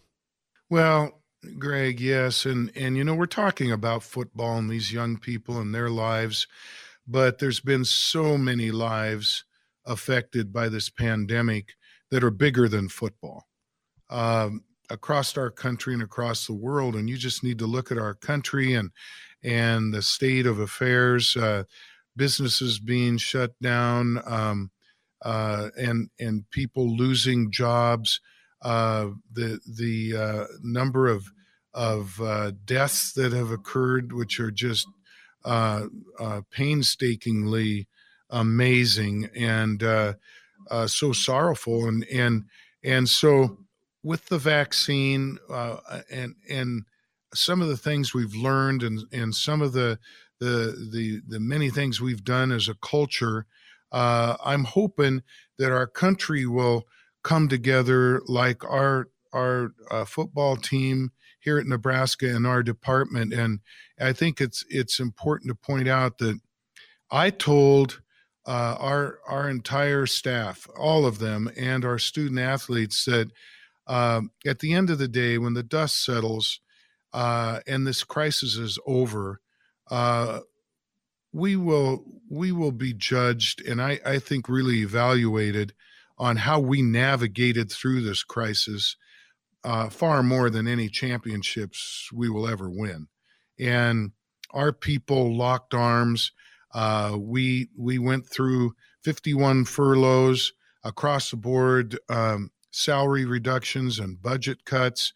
Well, 0.70 1.22
Greg, 1.58 2.00
yes, 2.00 2.46
and 2.46 2.72
and 2.76 2.96
you 2.96 3.04
know 3.04 3.16
we're 3.16 3.26
talking 3.26 3.72
about 3.74 4.04
football 4.04 4.58
and 4.58 4.70
these 4.70 4.94
young 4.94 5.18
people 5.18 5.60
and 5.60 5.76
their 5.76 5.90
lives, 5.90 6.48
but 7.06 7.40
there's 7.40 7.60
been 7.60 7.84
so 7.84 8.38
many 8.38 8.72
lives 8.72 9.44
affected 9.86 10.54
by 10.54 10.70
this 10.70 10.90
pandemic 10.90 11.74
that 12.10 12.24
are 12.24 12.32
bigger 12.32 12.70
than 12.70 12.88
football 12.88 13.50
um, 14.10 14.64
across 14.90 15.38
our 15.38 15.52
country 15.52 15.94
and 15.94 16.04
across 16.04 16.48
the 16.48 16.54
world. 16.54 16.96
And 16.96 17.10
you 17.10 17.18
just 17.18 17.44
need 17.44 17.60
to 17.60 17.68
look 17.68 17.92
at 17.92 17.98
our 17.98 18.14
country 18.14 18.74
and 18.74 18.92
and 19.44 19.94
the 19.94 20.02
state 20.02 20.46
of 20.46 20.60
affairs, 20.60 21.36
uh, 21.38 21.64
businesses 22.16 22.80
being 22.80 23.18
shut 23.18 23.54
down, 23.62 24.22
um, 24.26 24.72
uh, 25.24 25.70
and 25.78 26.10
and 26.20 26.50
people 26.52 26.96
losing 26.96 27.52
jobs. 27.52 28.20
Uh, 28.62 29.08
the 29.32 29.60
the 29.66 30.16
uh, 30.18 30.46
number 30.62 31.08
of 31.08 31.32
of 31.74 32.20
uh, 32.22 32.52
deaths 32.66 33.14
that 33.14 33.32
have 33.32 33.52
occurred, 33.52 34.12
which 34.12 34.40
are 34.40 34.52
just 34.52 34.88
uh, 35.46 35.86
painstakingly 36.52 37.88
amazing 38.30 39.30
and 39.36 39.82
so 40.88 41.14
sorrowful, 41.14 41.88
and 41.88 42.04
and 42.06 42.44
and 42.84 43.08
so 43.08 43.58
with 44.04 44.26
the 44.28 44.38
vaccine 44.38 45.38
uh, 45.50 45.78
and 46.12 46.36
and 46.50 46.84
some 47.34 47.62
of 47.62 47.68
the 47.68 47.78
things 47.78 48.14
we've 48.14 48.36
learned 48.36 48.84
and 48.84 49.02
and 49.12 49.36
some 49.36 49.62
of 49.62 49.74
the 49.74 50.00
the 50.40 50.90
the 50.92 51.22
the 51.28 51.40
many 51.40 51.70
things 51.70 52.00
we've 52.00 52.24
done 52.24 52.52
as 52.52 52.68
a 52.68 52.76
culture, 52.76 53.46
I'm 53.92 54.64
hoping 54.64 55.24
that 55.58 55.72
our 55.72 55.88
country 55.88 56.46
will 56.46 56.86
come 57.24 57.50
together 57.50 58.22
like 58.28 58.64
our 58.64 59.08
our 59.34 59.72
football 60.06 60.56
team 60.56 61.12
here 61.40 61.58
at 61.58 61.68
Nebraska 61.68 62.28
and 62.28 62.46
our 62.46 62.64
department. 62.64 63.34
And 63.34 63.60
I 64.00 64.14
think 64.14 64.42
it's 64.42 64.64
it's 64.70 65.00
important 65.00 65.50
to 65.50 65.56
point 65.56 65.88
out 65.88 66.18
that 66.20 66.40
I 67.12 67.30
told 67.30 68.02
uh, 68.46 68.76
our 68.80 69.20
our 69.28 69.50
entire 69.50 70.06
staff, 70.06 70.68
all 70.78 71.06
of 71.06 71.20
them, 71.20 71.50
and 71.58 71.86
our 71.86 72.00
student 72.00 72.40
athletes 72.40 73.06
that 73.06 73.32
um, 73.90 74.32
at 74.46 74.60
the 74.60 74.74
end 74.74 74.90
of 74.90 75.00
the 75.00 75.08
day, 75.08 75.38
when 75.38 75.56
the 75.56 75.64
dust 75.64 76.04
settles 76.06 76.62
uh, 77.12 77.60
and 77.68 77.86
this 77.86 78.04
crisis 78.04 78.56
is 78.56 78.78
over, 78.86 79.42
uh, 79.90 80.42
we 81.34 81.56
will 81.56 82.06
we 82.30 82.52
will 82.52 82.72
be 82.72 82.94
judged, 82.94 83.62
and 83.68 83.82
I, 83.82 84.00
I 84.06 84.20
think 84.20 84.48
really 84.48 84.80
evaluated 84.80 85.74
on 86.18 86.38
how 86.38 86.60
we 86.60 86.82
navigated 86.82 87.72
through 87.72 88.02
this 88.02 88.24
crisis 88.24 88.96
uh, 89.64 89.90
far 89.90 90.22
more 90.22 90.50
than 90.50 90.68
any 90.68 90.88
championships 90.88 92.10
we 92.14 92.30
will 92.30 92.48
ever 92.48 92.70
win. 92.70 93.08
And 93.60 94.12
our 94.52 94.72
people 94.72 95.36
locked 95.36 95.74
arms. 95.74 96.32
Uh, 96.74 97.18
we 97.20 97.70
we 97.76 97.98
went 97.98 98.28
through 98.28 98.74
51 99.04 99.66
furloughs 99.66 100.54
across 100.84 101.32
the 101.32 101.38
board, 101.38 101.98
um, 102.10 102.52
salary 102.72 103.26
reductions 103.26 104.00
and 104.00 104.22
budget 104.22 104.66
cuts. 104.66 105.14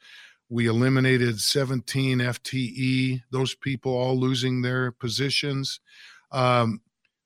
We 0.49 0.67
eliminated 0.67 1.39
17 1.39 2.19
FTE; 2.19 3.21
those 3.31 3.55
people 3.55 3.93
all 3.93 4.19
losing 4.19 4.61
their 4.61 4.91
positions. 4.91 5.79
Um, 6.31 6.81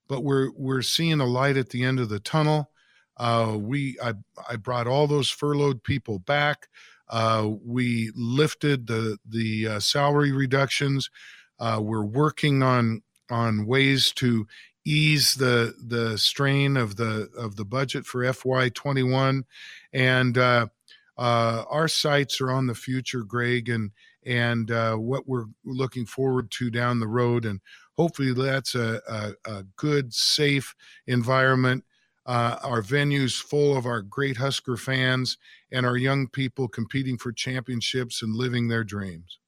but 0.07 0.23
we're 0.23 0.51
we're 0.55 0.81
seeing 0.81 1.19
a 1.19 1.25
light 1.25 1.57
at 1.57 1.69
the 1.69 1.83
end 1.83 1.99
of 1.99 2.09
the 2.09 2.19
tunnel. 2.19 2.71
Uh, 3.17 3.57
we 3.59 3.97
I, 4.01 4.13
I 4.49 4.55
brought 4.55 4.87
all 4.87 5.07
those 5.07 5.29
furloughed 5.29 5.83
people 5.83 6.19
back. 6.19 6.67
Uh, 7.09 7.49
we 7.65 8.11
lifted 8.15 8.87
the 8.87 9.17
the 9.27 9.67
uh, 9.67 9.79
salary 9.79 10.31
reductions. 10.31 11.09
Uh, 11.59 11.79
we're 11.81 12.05
working 12.05 12.61
on 12.63 13.01
on 13.29 13.65
ways 13.65 14.11
to 14.13 14.47
ease 14.87 15.35
the 15.35 15.75
the 15.85 16.17
strain 16.17 16.77
of 16.77 16.95
the 16.95 17.29
of 17.37 17.57
the 17.57 17.65
budget 17.65 18.05
for 18.05 18.23
FY21, 18.23 19.43
and 19.91 20.37
uh, 20.37 20.67
uh, 21.17 21.63
our 21.69 21.87
sights 21.87 22.39
are 22.39 22.51
on 22.51 22.67
the 22.67 22.75
future, 22.75 23.23
Greg, 23.23 23.69
and 23.69 23.91
and 24.25 24.71
uh, 24.71 24.95
what 24.95 25.27
we're 25.27 25.47
looking 25.65 26.05
forward 26.05 26.49
to 26.51 26.69
down 26.69 26.99
the 26.99 27.07
road, 27.07 27.45
and 27.45 27.59
hopefully 27.97 28.33
that's 28.33 28.75
a, 28.75 29.01
a, 29.07 29.31
a 29.51 29.63
good, 29.75 30.13
safe 30.13 30.73
environment. 31.05 31.83
Uh, 32.25 32.57
our 32.61 32.81
venues 32.81 33.41
full 33.41 33.77
of 33.77 33.85
our 33.85 34.01
great 34.01 34.35
Husker 34.35 34.75
fans 34.75 35.37
and 35.71 35.85
our 35.85 35.95
young 35.95 36.27
people 36.27 36.67
competing 36.67 37.17
for 37.17 37.31
championships 37.31 38.21
and 38.21 38.35
living 38.35 38.67
their 38.67 38.83
dreams. 38.83 39.39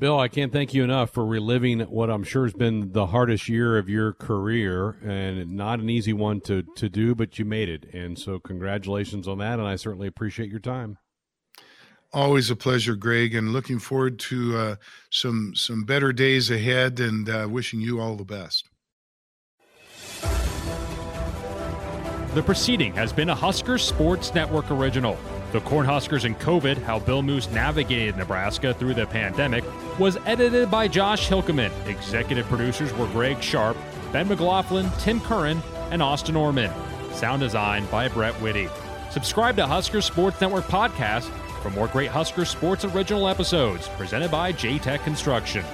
Bill, 0.00 0.20
I 0.20 0.28
can't 0.28 0.52
thank 0.52 0.74
you 0.74 0.84
enough 0.84 1.10
for 1.10 1.26
reliving 1.26 1.80
what 1.80 2.08
I'm 2.08 2.22
sure 2.22 2.44
has 2.44 2.54
been 2.54 2.92
the 2.92 3.06
hardest 3.06 3.48
year 3.48 3.76
of 3.76 3.88
your 3.88 4.12
career 4.12 4.90
and 5.04 5.56
not 5.56 5.80
an 5.80 5.90
easy 5.90 6.12
one 6.12 6.40
to, 6.42 6.62
to 6.76 6.88
do, 6.88 7.16
but 7.16 7.36
you 7.40 7.44
made 7.44 7.68
it. 7.68 7.92
And 7.92 8.16
so, 8.16 8.38
congratulations 8.38 9.26
on 9.26 9.38
that. 9.38 9.58
And 9.58 9.66
I 9.66 9.74
certainly 9.74 10.06
appreciate 10.06 10.50
your 10.50 10.60
time. 10.60 10.98
Always 12.12 12.48
a 12.48 12.54
pleasure, 12.54 12.94
Greg, 12.94 13.34
and 13.34 13.52
looking 13.52 13.80
forward 13.80 14.20
to 14.20 14.56
uh, 14.56 14.76
some 15.10 15.52
some 15.56 15.82
better 15.82 16.12
days 16.12 16.48
ahead. 16.48 17.00
And 17.00 17.28
uh, 17.28 17.48
wishing 17.50 17.80
you 17.80 18.00
all 18.00 18.14
the 18.14 18.24
best. 18.24 18.68
The 22.34 22.42
proceeding 22.42 22.94
has 22.94 23.12
been 23.12 23.30
a 23.30 23.34
Husker 23.34 23.78
Sports 23.78 24.32
Network 24.32 24.70
original. 24.70 25.18
The 25.50 25.60
Cornhuskers 25.60 26.26
and 26.26 26.38
COVID 26.38 26.76
How 26.82 26.98
Bill 26.98 27.22
Moos 27.22 27.48
Navigated 27.50 28.18
Nebraska 28.18 28.74
Through 28.74 28.92
the 28.94 29.06
Pandemic 29.06 29.64
was 29.98 30.18
edited 30.26 30.70
by 30.70 30.88
Josh 30.88 31.26
Hilkeman. 31.26 31.70
Executive 31.86 32.46
producers 32.48 32.92
were 32.92 33.06
Greg 33.06 33.42
Sharpe, 33.42 33.78
Ben 34.12 34.28
McLaughlin, 34.28 34.90
Tim 34.98 35.20
Curran, 35.20 35.62
and 35.90 36.02
Austin 36.02 36.36
Orman. 36.36 36.70
Sound 37.14 37.40
design 37.40 37.86
by 37.86 38.08
Brett 38.08 38.34
Whitty. 38.42 38.68
Subscribe 39.10 39.56
to 39.56 39.66
Husker 39.66 40.02
Sports 40.02 40.38
Network 40.38 40.66
podcast 40.66 41.30
for 41.62 41.70
more 41.70 41.88
great 41.88 42.10
Husker 42.10 42.44
Sports 42.44 42.84
original 42.84 43.26
episodes 43.26 43.88
presented 43.96 44.30
by 44.30 44.52
J 44.52 44.78
Tech 44.78 45.02
Construction. 45.02 45.64